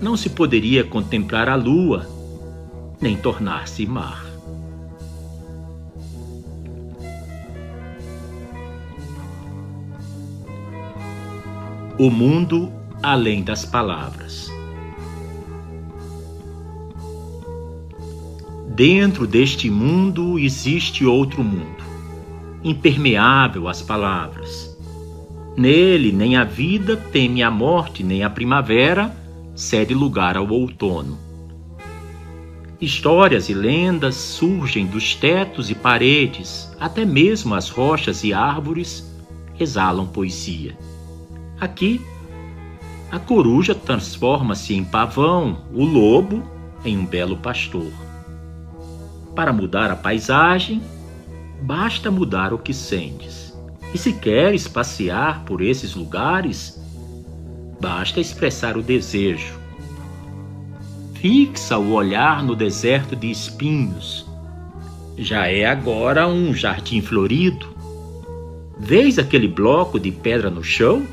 não 0.00 0.16
se 0.16 0.30
poderia 0.30 0.82
contemplar 0.82 1.46
a 1.46 1.54
lua, 1.54 2.08
nem 2.98 3.16
tornar-se 3.16 3.86
mar. 3.86 4.24
O 11.98 12.10
mundo 12.10 12.72
além 13.02 13.44
das 13.44 13.66
palavras. 13.66 14.50
Dentro 18.74 19.26
deste 19.26 19.70
mundo 19.70 20.38
existe 20.38 21.04
outro 21.04 21.44
mundo, 21.44 21.84
impermeável 22.64 23.68
às 23.68 23.82
palavras. 23.82 24.65
Nele 25.56 26.12
nem 26.12 26.36
a 26.36 26.44
vida 26.44 26.96
teme 26.96 27.42
a 27.42 27.50
morte, 27.50 28.02
nem 28.02 28.22
a 28.22 28.28
primavera 28.28 29.10
cede 29.54 29.94
lugar 29.94 30.36
ao 30.36 30.46
outono. 30.48 31.18
Histórias 32.78 33.48
e 33.48 33.54
lendas 33.54 34.16
surgem 34.16 34.84
dos 34.84 35.14
tetos 35.14 35.70
e 35.70 35.74
paredes, 35.74 36.70
até 36.78 37.06
mesmo 37.06 37.54
as 37.54 37.70
rochas 37.70 38.22
e 38.22 38.34
árvores 38.34 39.10
exalam 39.58 40.06
poesia. 40.06 40.76
Aqui, 41.58 42.02
a 43.10 43.18
coruja 43.18 43.74
transforma-se 43.74 44.74
em 44.74 44.84
pavão, 44.84 45.64
o 45.72 45.86
lobo 45.86 46.42
em 46.84 46.98
um 46.98 47.06
belo 47.06 47.38
pastor. 47.38 47.90
Para 49.34 49.54
mudar 49.54 49.90
a 49.90 49.96
paisagem, 49.96 50.82
basta 51.62 52.10
mudar 52.10 52.52
o 52.52 52.58
que 52.58 52.74
sentes. 52.74 53.45
E 53.96 53.98
se 53.98 54.12
queres 54.12 54.68
passear 54.68 55.42
por 55.46 55.62
esses 55.62 55.94
lugares, 55.94 56.78
basta 57.80 58.20
expressar 58.20 58.76
o 58.76 58.82
desejo. 58.82 59.58
Fixa 61.14 61.78
o 61.78 61.94
olhar 61.94 62.44
no 62.44 62.54
deserto 62.54 63.16
de 63.16 63.30
espinhos. 63.30 64.26
Já 65.16 65.46
é 65.46 65.64
agora 65.64 66.28
um 66.28 66.52
jardim 66.52 67.00
florido. 67.00 67.74
Vês 68.78 69.18
aquele 69.18 69.48
bloco 69.48 69.98
de 69.98 70.12
pedra 70.12 70.50
no 70.50 70.62
chão? 70.62 71.06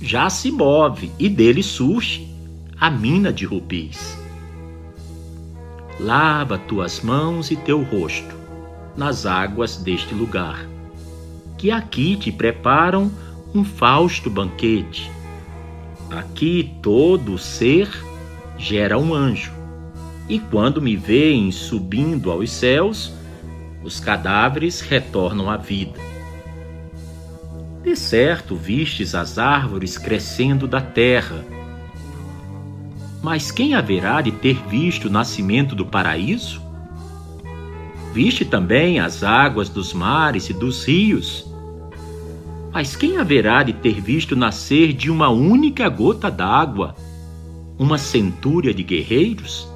Já 0.00 0.30
se 0.30 0.52
move 0.52 1.10
e 1.18 1.28
dele 1.28 1.60
surge 1.60 2.32
a 2.78 2.88
mina 2.88 3.32
de 3.32 3.44
rubis. 3.44 4.16
Lava 5.98 6.56
tuas 6.56 7.00
mãos 7.00 7.50
e 7.50 7.56
teu 7.56 7.82
rosto 7.82 8.32
nas 8.96 9.26
águas 9.26 9.76
deste 9.76 10.14
lugar, 10.14 10.66
que 11.56 11.70
aqui 11.70 12.16
te 12.16 12.30
preparam 12.30 13.10
um 13.54 13.64
fausto 13.64 14.28
banquete. 14.28 15.10
Aqui 16.10 16.76
todo 16.82 17.38
ser 17.38 17.90
gera 18.58 18.98
um 18.98 19.14
anjo, 19.14 19.52
e 20.28 20.38
quando 20.38 20.80
me 20.80 20.96
veem 20.96 21.50
subindo 21.50 22.30
aos 22.30 22.50
céus, 22.50 23.12
os 23.82 24.00
cadáveres 24.00 24.80
retornam 24.80 25.50
à 25.50 25.56
vida. 25.56 25.98
De 27.82 27.94
certo 27.94 28.56
vistes 28.56 29.14
as 29.14 29.38
árvores 29.38 29.96
crescendo 29.96 30.66
da 30.66 30.80
terra. 30.80 31.44
Mas 33.22 33.52
quem 33.52 33.74
haverá 33.74 34.20
de 34.20 34.32
ter 34.32 34.56
visto 34.68 35.06
o 35.06 35.10
nascimento 35.10 35.74
do 35.74 35.86
paraíso? 35.86 36.60
Viste 38.12 38.44
também 38.44 38.98
as 38.98 39.22
águas 39.22 39.68
dos 39.68 39.92
mares 39.92 40.50
e 40.50 40.52
dos 40.52 40.84
rios. 40.84 41.45
Mas 42.76 42.94
quem 42.94 43.16
haverá 43.16 43.62
de 43.62 43.72
ter 43.72 44.02
visto 44.02 44.36
nascer 44.36 44.92
de 44.92 45.10
uma 45.10 45.30
única 45.30 45.88
gota 45.88 46.30
d'água 46.30 46.94
uma 47.78 47.96
centúria 47.96 48.74
de 48.74 48.82
guerreiros? 48.82 49.66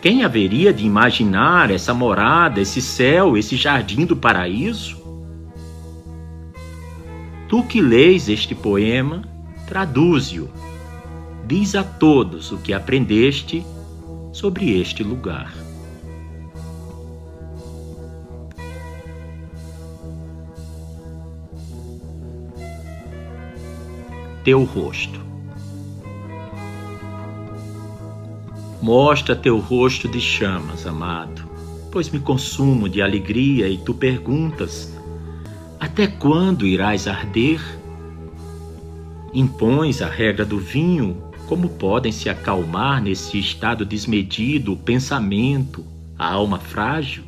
Quem 0.00 0.24
haveria 0.24 0.72
de 0.72 0.86
imaginar 0.86 1.70
essa 1.70 1.92
morada, 1.92 2.58
esse 2.58 2.80
céu, 2.80 3.36
esse 3.36 3.54
jardim 3.54 4.06
do 4.06 4.16
paraíso? 4.16 4.96
Tu 7.50 7.62
que 7.64 7.82
lês 7.82 8.30
este 8.30 8.54
poema, 8.54 9.20
traduze-o. 9.68 10.48
Diz 11.46 11.74
a 11.74 11.84
todos 11.84 12.50
o 12.50 12.56
que 12.56 12.72
aprendeste 12.72 13.62
sobre 14.32 14.80
este 14.80 15.02
lugar. 15.02 15.65
Teu 24.46 24.62
rosto. 24.62 25.20
Mostra 28.80 29.34
teu 29.34 29.58
rosto 29.58 30.06
de 30.06 30.20
chamas, 30.20 30.86
amado, 30.86 31.42
pois 31.90 32.08
me 32.10 32.20
consumo 32.20 32.88
de 32.88 33.02
alegria 33.02 33.68
e 33.68 33.76
tu 33.76 33.92
perguntas 33.92 34.96
até 35.80 36.06
quando 36.06 36.64
irás 36.64 37.08
arder? 37.08 37.60
Impões 39.34 40.00
a 40.00 40.08
regra 40.08 40.44
do 40.44 40.60
vinho, 40.60 41.20
como 41.48 41.70
podem 41.70 42.12
se 42.12 42.28
acalmar 42.28 43.02
nesse 43.02 43.40
estado 43.40 43.84
desmedido 43.84 44.74
o 44.74 44.76
pensamento, 44.76 45.84
a 46.16 46.30
alma 46.30 46.60
frágil? 46.60 47.24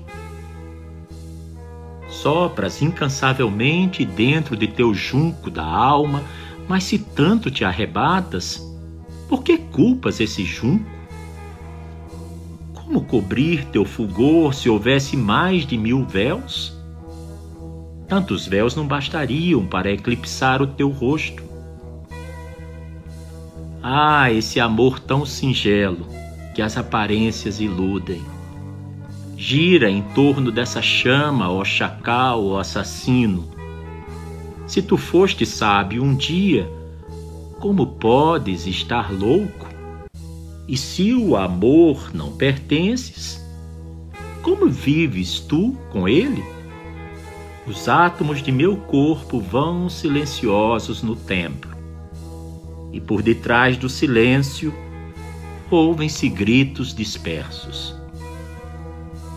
Sopras 2.09 2.81
incansavelmente 2.81 4.05
dentro 4.05 4.57
de 4.57 4.69
teu 4.69 4.95
junco 4.95 5.51
da 5.51 5.65
alma, 5.65 6.23
mas 6.69 6.85
se 6.85 6.99
tanto 6.99 7.51
te 7.51 7.65
arrebatas, 7.65 8.63
por 9.29 9.43
que 9.43 9.57
culpas 9.57 10.21
esse 10.21 10.45
junco? 10.45 10.85
Como 12.75 13.03
cobrir 13.03 13.65
teu 13.67 13.85
fulgor 13.85 14.55
se 14.55 14.69
houvesse 14.69 15.17
mais 15.17 15.67
de 15.67 15.77
mil 15.77 16.05
véus? 16.05 16.77
Tantos 18.07 18.47
véus 18.47 18.75
não 18.75 18.87
bastariam 18.87 19.67
para 19.67 19.91
eclipsar 19.91 20.63
o 20.63 20.67
teu 20.67 20.89
rosto. 20.89 21.43
Ah, 23.83 24.33
esse 24.33 24.59
amor 24.59 24.99
tão 24.99 25.27
singelo 25.27 26.07
que 26.55 26.63
as 26.63 26.77
aparências 26.77 27.61
iludem. 27.61 28.23
Gira 29.37 29.89
em 29.91 30.03
torno 30.15 30.51
dessa 30.51 30.83
chama, 30.83 31.51
ó 31.51 31.65
chacal, 31.65 32.45
ó 32.45 32.59
assassino. 32.59 33.58
Se 34.69 34.83
tu 34.83 34.99
foste 34.99 35.47
sábio 35.47 36.05
um 36.05 36.15
dia, 36.15 36.71
como 37.59 37.87
podes 37.87 38.67
estar 38.67 39.11
louco? 39.11 39.67
E 40.69 40.77
se 40.77 41.15
o 41.15 41.37
amor 41.37 42.11
não 42.13 42.33
pertences, 42.33 43.43
como 44.43 44.69
vives 44.69 45.41
tu 45.41 45.75
com 45.91 46.07
ele? 46.07 46.45
Os 47.67 47.89
átomos 47.89 48.43
de 48.43 48.53
meu 48.53 48.77
corpo 48.77 49.41
vão 49.41 49.89
silenciosos 49.89 51.03
no 51.03 51.17
templo, 51.17 51.71
e 52.93 53.01
por 53.01 53.23
detrás 53.23 53.79
do 53.79 53.89
silêncio 53.89 54.75
ouvem-se 55.71 56.29
gritos 56.29 56.95
dispersos. 56.95 57.95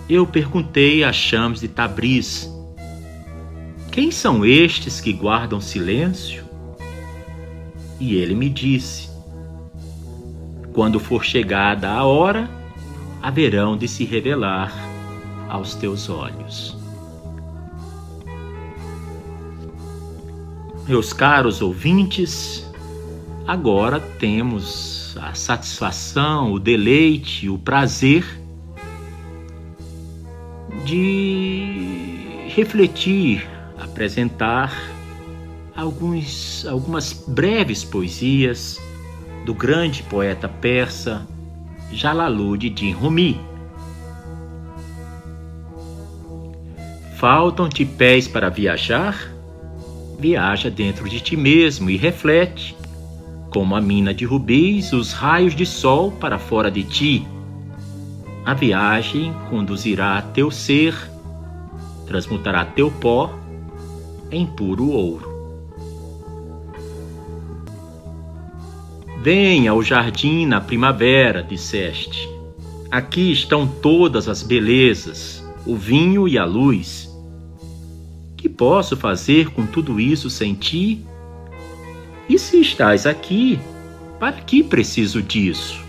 Eu 0.09 0.27
perguntei 0.27 1.05
a 1.05 1.13
Chams 1.13 1.61
de 1.61 1.69
Tabriz: 1.69 2.50
Quem 3.91 4.09
são 4.09 4.45
estes 4.45 5.01
que 5.01 5.11
guardam 5.11 5.59
silêncio? 5.59 6.45
E 7.99 8.15
ele 8.15 8.33
me 8.33 8.49
disse: 8.49 9.09
Quando 10.71 10.97
for 10.97 11.25
chegada 11.25 11.89
a 11.89 12.05
hora, 12.05 12.49
haverão 13.21 13.77
de 13.77 13.89
se 13.89 14.05
revelar 14.05 14.73
aos 15.49 15.75
teus 15.75 16.09
olhos. 16.09 16.77
Meus 20.87 21.11
caros 21.11 21.61
ouvintes, 21.61 22.65
agora 23.45 23.99
temos 23.99 25.17
a 25.21 25.33
satisfação, 25.33 26.53
o 26.53 26.59
deleite, 26.59 27.49
o 27.49 27.57
prazer 27.57 28.25
de 30.85 32.47
refletir, 32.47 33.47
apresentar 33.91 34.73
alguns, 35.75 36.65
algumas 36.65 37.13
breves 37.27 37.83
poesias 37.83 38.79
do 39.45 39.53
grande 39.53 40.01
poeta 40.03 40.47
persa 40.47 41.27
Jalaluddin 41.91 42.93
Rumi. 42.93 43.39
Faltam-te 47.17 47.85
pés 47.85 48.27
para 48.27 48.49
viajar? 48.49 49.31
viaja 50.21 50.69
dentro 50.69 51.09
de 51.09 51.19
ti 51.19 51.35
mesmo 51.35 51.89
e 51.89 51.97
reflete, 51.97 52.77
como 53.49 53.75
a 53.75 53.81
mina 53.81 54.13
de 54.13 54.23
rubis, 54.23 54.93
os 54.93 55.13
raios 55.13 55.55
de 55.55 55.65
sol 55.65 56.11
para 56.11 56.37
fora 56.37 56.69
de 56.69 56.83
ti. 56.83 57.27
A 58.45 58.53
viagem 58.53 59.33
conduzirá 59.49 60.21
teu 60.21 60.51
ser, 60.51 60.93
transmutará 62.05 62.63
teu 62.63 62.91
pó 62.91 63.40
em 64.31 64.45
puro 64.45 64.89
ouro. 64.89 65.29
Venha 69.21 69.71
ao 69.71 69.83
jardim 69.83 70.45
na 70.45 70.59
primavera, 70.59 71.43
disseste. 71.43 72.27
Aqui 72.89 73.31
estão 73.31 73.67
todas 73.67 74.27
as 74.27 74.41
belezas, 74.41 75.43
o 75.65 75.75
vinho 75.75 76.27
e 76.27 76.37
a 76.37 76.45
luz 76.45 77.11
que 78.41 78.49
posso 78.49 78.97
fazer 78.97 79.51
com 79.51 79.67
tudo 79.67 79.99
isso 79.99 80.27
sem 80.27 80.55
ti? 80.55 81.05
E 82.27 82.39
se 82.39 82.59
estás 82.59 83.05
aqui, 83.05 83.59
para 84.19 84.41
que 84.41 84.63
preciso 84.63 85.21
disso? 85.21 85.80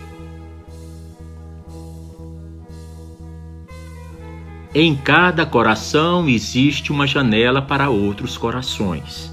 Em 4.74 4.96
cada 4.96 5.44
coração 5.44 6.26
existe 6.26 6.90
uma 6.90 7.06
janela 7.06 7.60
para 7.60 7.90
outros 7.90 8.38
corações. 8.38 9.30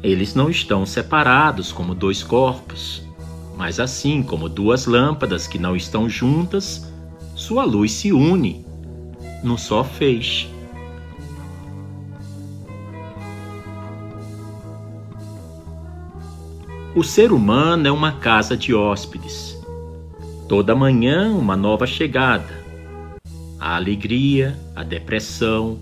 Eles 0.00 0.32
não 0.32 0.48
estão 0.48 0.86
separados 0.86 1.72
como 1.72 1.92
dois 1.92 2.22
corpos, 2.22 3.02
mas 3.56 3.80
assim 3.80 4.22
como 4.22 4.48
duas 4.48 4.86
lâmpadas 4.86 5.48
que 5.48 5.58
não 5.58 5.74
estão 5.74 6.08
juntas, 6.08 6.88
sua 7.34 7.64
luz 7.64 7.90
se 7.90 8.12
une 8.12 8.64
num 9.42 9.58
só 9.58 9.82
feixe. 9.82 10.48
O 16.94 17.02
ser 17.02 17.32
humano 17.32 17.88
é 17.88 17.90
uma 17.90 18.12
casa 18.12 18.56
de 18.56 18.72
hóspedes. 18.72 19.58
Toda 20.48 20.76
manhã, 20.76 21.32
uma 21.32 21.56
nova 21.56 21.88
chegada. 21.88 22.61
A 23.62 23.76
alegria, 23.76 24.58
a 24.74 24.82
depressão, 24.82 25.78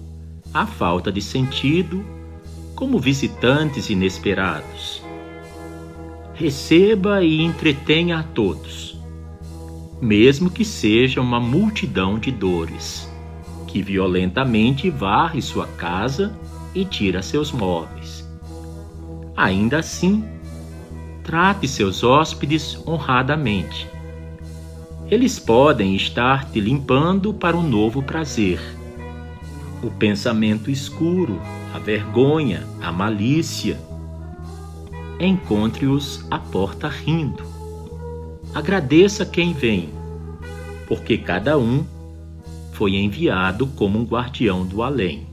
a 0.53 0.67
falta 0.67 1.11
de 1.11 1.23
sentido, 1.23 2.05
como 2.75 2.99
visitantes 2.99 3.89
inesperados. 3.89 5.03
Receba 6.35 7.25
e 7.25 7.41
entretenha 7.41 8.19
a 8.19 8.23
todos, 8.23 9.01
mesmo 9.99 10.51
que 10.51 10.63
seja 10.63 11.23
uma 11.23 11.41
multidão 11.41 12.19
de 12.19 12.31
dores, 12.31 13.11
que 13.67 13.81
violentamente 13.81 14.91
varre 14.91 15.41
sua 15.41 15.67
casa 15.67 16.39
e 16.75 16.85
tira 16.85 17.23
seus 17.23 17.51
móveis. 17.51 18.29
Ainda 19.35 19.79
assim, 19.79 20.23
Trate 21.25 21.67
seus 21.67 22.05
hóspedes 22.05 22.79
honradamente. 22.87 23.89
Eles 25.11 25.41
podem 25.41 25.97
estar 25.97 26.49
te 26.53 26.61
limpando 26.61 27.35
para 27.35 27.57
um 27.57 27.69
novo 27.69 28.01
prazer. 28.01 28.61
O 29.83 29.91
pensamento 29.91 30.71
escuro, 30.71 31.41
a 31.75 31.81
vergonha, 31.81 32.65
a 32.81 32.93
malícia. 32.93 33.77
Encontre-os 35.19 36.25
à 36.31 36.39
porta 36.39 36.87
rindo. 36.87 37.43
Agradeça 38.55 39.27
quem 39.27 39.53
vem, 39.53 39.89
porque 40.87 41.19
cada 41.19 41.59
um 41.59 41.85
foi 42.71 42.95
enviado 42.95 43.67
como 43.67 43.99
um 43.99 44.05
guardião 44.05 44.65
do 44.65 44.81
além. 44.81 45.27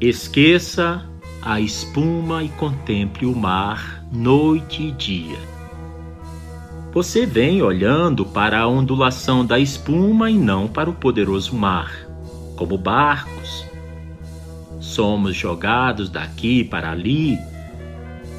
Esqueça 0.00 1.04
a 1.42 1.60
espuma 1.60 2.42
e 2.42 2.48
contemple 2.48 3.26
o 3.26 3.36
mar 3.36 4.02
noite 4.10 4.84
e 4.84 4.92
dia. 4.92 5.36
Você 6.90 7.26
vem 7.26 7.60
olhando 7.60 8.24
para 8.24 8.60
a 8.60 8.66
ondulação 8.66 9.44
da 9.44 9.58
espuma 9.58 10.30
e 10.30 10.38
não 10.38 10.66
para 10.66 10.88
o 10.88 10.94
poderoso 10.94 11.54
mar, 11.54 11.92
como 12.56 12.78
barcos. 12.78 13.66
Somos 14.80 15.36
jogados 15.36 16.08
daqui 16.08 16.64
para 16.64 16.92
ali. 16.92 17.36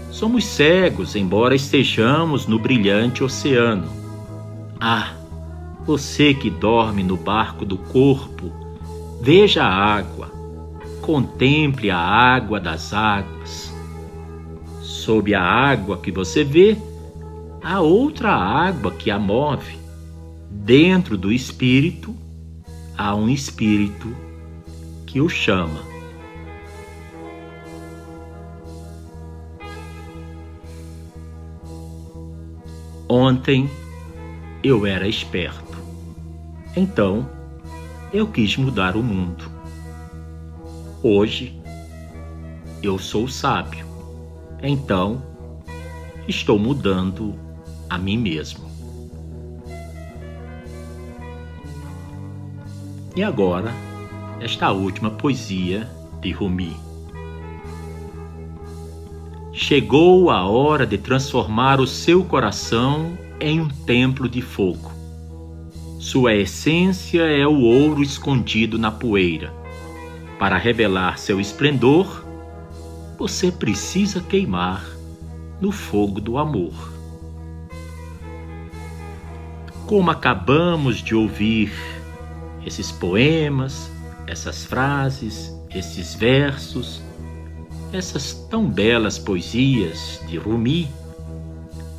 Somos 0.09 0.43
cegos, 0.43 1.16
embora 1.16 1.53
estejamos 1.53 2.47
no 2.47 2.57
brilhante 2.57 3.24
oceano. 3.24 3.88
Ah, 4.80 5.14
você 5.86 6.34
que 6.34 6.49
dorme 6.49 7.03
no 7.03 7.18
barco 7.18 7.64
do 7.64 7.78
corpo, 7.78 8.51
veja 9.22 9.64
a 9.64 9.72
água 9.72 10.40
contemple 11.02 11.89
a 11.89 11.97
água 11.97 12.60
das 12.60 12.93
águas. 12.93 13.74
Sob 14.82 15.34
a 15.34 15.41
água 15.41 15.97
que 15.97 16.12
você 16.12 16.43
vê, 16.43 16.78
há 17.62 17.82
outra 17.82 18.32
água 18.32 18.91
que 18.91 19.10
a 19.10 19.20
move. 19.20 19.80
Dentro 20.49 21.18
do 21.18 21.32
espírito, 21.32 22.16
há 22.97 23.16
um 23.16 23.28
espírito 23.28 24.16
que 25.06 25.20
o 25.20 25.28
chama. 25.28 25.82
Ontem 33.10 33.70
eu 34.64 34.86
era 34.86 35.08
esperto. 35.08 35.78
Então 36.76 37.28
eu 38.14 38.28
quis 38.28 38.56
mudar 38.56 38.95
o 38.95 39.04
mundo. 39.04 39.61
Hoje 41.04 41.60
eu 42.84 42.99
sou 42.99 43.28
sábio, 43.28 43.88
então 44.62 45.20
estou 46.28 46.60
mudando 46.60 47.34
a 47.89 47.97
mim 47.97 48.20
mesmo. 48.20 48.70
E 53.16 53.24
agora, 53.24 53.74
esta 54.39 54.72
última 54.72 55.10
poesia 55.10 55.89
de 56.22 56.32
Rumi. 56.32 56.78
Chegou 59.54 60.30
a 60.30 60.45
hora 60.45 60.86
de 60.86 60.99
transformar 60.99 61.82
o 61.82 61.88
seu 61.88 62.24
coração 62.24 63.18
em 63.39 63.60
um 63.60 63.68
templo 63.68 64.30
de 64.30 64.43
fogo. 64.43 64.91
Sua 65.97 66.36
essência 66.36 67.24
é 67.24 67.47
o 67.47 67.60
ouro 67.60 68.04
escondido 68.04 68.78
na 68.78 68.91
poeira 68.91 69.61
para 70.41 70.57
revelar 70.57 71.19
seu 71.19 71.39
esplendor, 71.39 72.25
você 73.15 73.51
precisa 73.51 74.19
queimar 74.19 74.83
no 75.61 75.71
fogo 75.71 76.19
do 76.19 76.35
amor. 76.39 76.73
Como 79.85 80.09
acabamos 80.09 80.97
de 80.97 81.13
ouvir 81.13 81.71
esses 82.65 82.91
poemas, 82.91 83.91
essas 84.25 84.65
frases, 84.65 85.55
esses 85.69 86.15
versos, 86.15 87.03
essas 87.93 88.33
tão 88.49 88.65
belas 88.65 89.19
poesias 89.19 90.19
de 90.27 90.37
Rumi, 90.37 90.89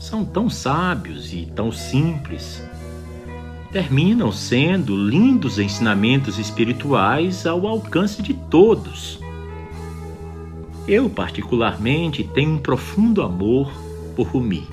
são 0.01 0.25
tão 0.25 0.51
sábios 0.51 1.33
e 1.33 1.47
tão 1.47 1.71
simples 1.71 2.61
terminam 3.73 4.31
sendo 4.31 4.95
lindos 4.95 5.59
ensinamentos 5.59 6.39
espirituais 6.39 7.47
ao 7.47 7.67
alcance 7.67 8.23
de 8.23 8.35
todos. 8.35 9.19
Eu, 10.87 11.09
particularmente, 11.09 12.23
tenho 12.23 12.53
um 12.53 12.59
profundo 12.59 13.23
amor 13.23 13.73
por 14.15 14.27
Rumi, 14.27 14.69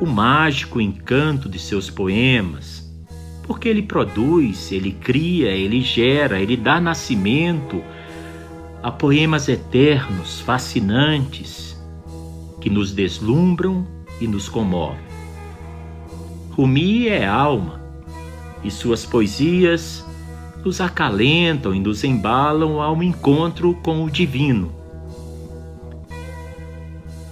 o 0.00 0.06
mágico 0.06 0.80
encanto 0.80 1.50
de 1.50 1.58
seus 1.58 1.90
poemas, 1.90 2.90
porque 3.42 3.68
ele 3.68 3.82
produz, 3.82 4.72
ele 4.72 4.92
cria, 4.92 5.50
ele 5.50 5.82
gera, 5.82 6.40
ele 6.40 6.56
dá 6.56 6.80
nascimento 6.80 7.82
a 8.82 8.90
poemas 8.90 9.48
eternos, 9.48 10.40
fascinantes, 10.40 11.78
que 12.58 12.70
nos 12.70 12.92
deslumbram 12.92 13.86
e 14.18 14.26
nos 14.26 14.48
comovem. 14.48 15.06
Rumi 16.52 17.08
é 17.08 17.26
alma, 17.26 17.77
e 18.68 18.70
suas 18.70 19.04
poesias 19.04 20.04
nos 20.64 20.80
acalentam 20.80 21.74
e 21.74 21.80
nos 21.80 22.04
embalam 22.04 22.80
ao 22.80 23.02
encontro 23.02 23.74
com 23.82 24.04
o 24.04 24.10
divino. 24.10 24.70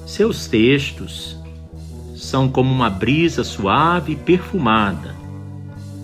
Seus 0.06 0.46
textos 0.46 1.36
são 2.16 2.48
como 2.48 2.72
uma 2.72 2.88
brisa 2.88 3.44
suave 3.44 4.14
e 4.14 4.16
perfumada 4.16 5.14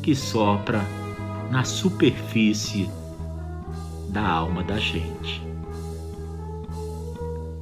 que 0.03 0.14
sopra 0.14 0.85
na 1.51 1.64
superfície 1.64 2.91
da 4.11 4.28
alma 4.28 4.62
da 4.62 4.76
gente. 4.76 5.43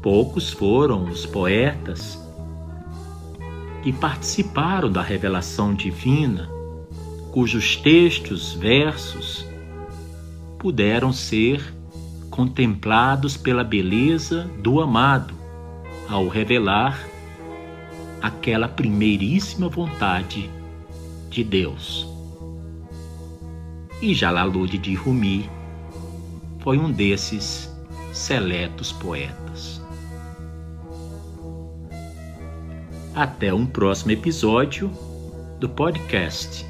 Poucos 0.02 0.50
foram 0.50 1.04
os 1.04 1.24
poetas 1.24 2.18
que 3.82 3.92
participaram 3.92 4.90
da 4.90 5.02
revelação 5.02 5.72
divina 5.72 6.59
cujos 7.30 7.76
textos, 7.76 8.52
versos, 8.54 9.46
puderam 10.58 11.12
ser 11.12 11.74
contemplados 12.28 13.36
pela 13.36 13.64
beleza 13.64 14.50
do 14.58 14.80
amado 14.80 15.34
ao 16.08 16.28
revelar 16.28 17.00
aquela 18.20 18.68
primeiríssima 18.68 19.68
vontade 19.68 20.50
de 21.28 21.44
Deus. 21.44 22.06
E 24.02 24.14
Jalaluddin 24.14 24.80
de 24.80 24.94
Rumi 24.94 25.48
foi 26.60 26.78
um 26.78 26.90
desses 26.90 27.70
seletos 28.12 28.92
poetas. 28.92 29.80
Até 33.14 33.52
um 33.52 33.66
próximo 33.66 34.12
episódio 34.12 34.90
do 35.58 35.68
podcast 35.68 36.69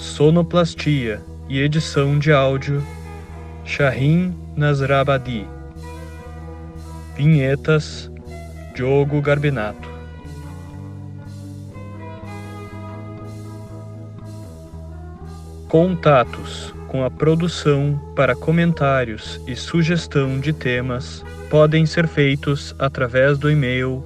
sonoplastia 0.00 1.22
e 1.46 1.60
edição 1.60 2.18
de 2.18 2.32
áudio 2.32 2.82
Shahin 3.66 4.34
Nasrabadi. 4.56 5.46
Vinhetas 7.14 8.10
Diogo 8.74 9.20
Garbinato. 9.20 9.90
Contatos 15.68 16.74
com 16.88 17.04
a 17.04 17.10
produção 17.10 18.00
para 18.16 18.34
comentários 18.34 19.38
e 19.46 19.54
sugestão 19.54 20.40
de 20.40 20.54
temas 20.54 21.22
podem 21.50 21.84
ser 21.84 22.08
feitos 22.08 22.74
através 22.78 23.36
do 23.36 23.50
e-mail 23.50 24.02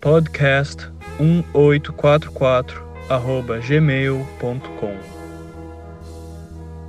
podcast1844 0.00 2.89
gmail.com 3.10 5.19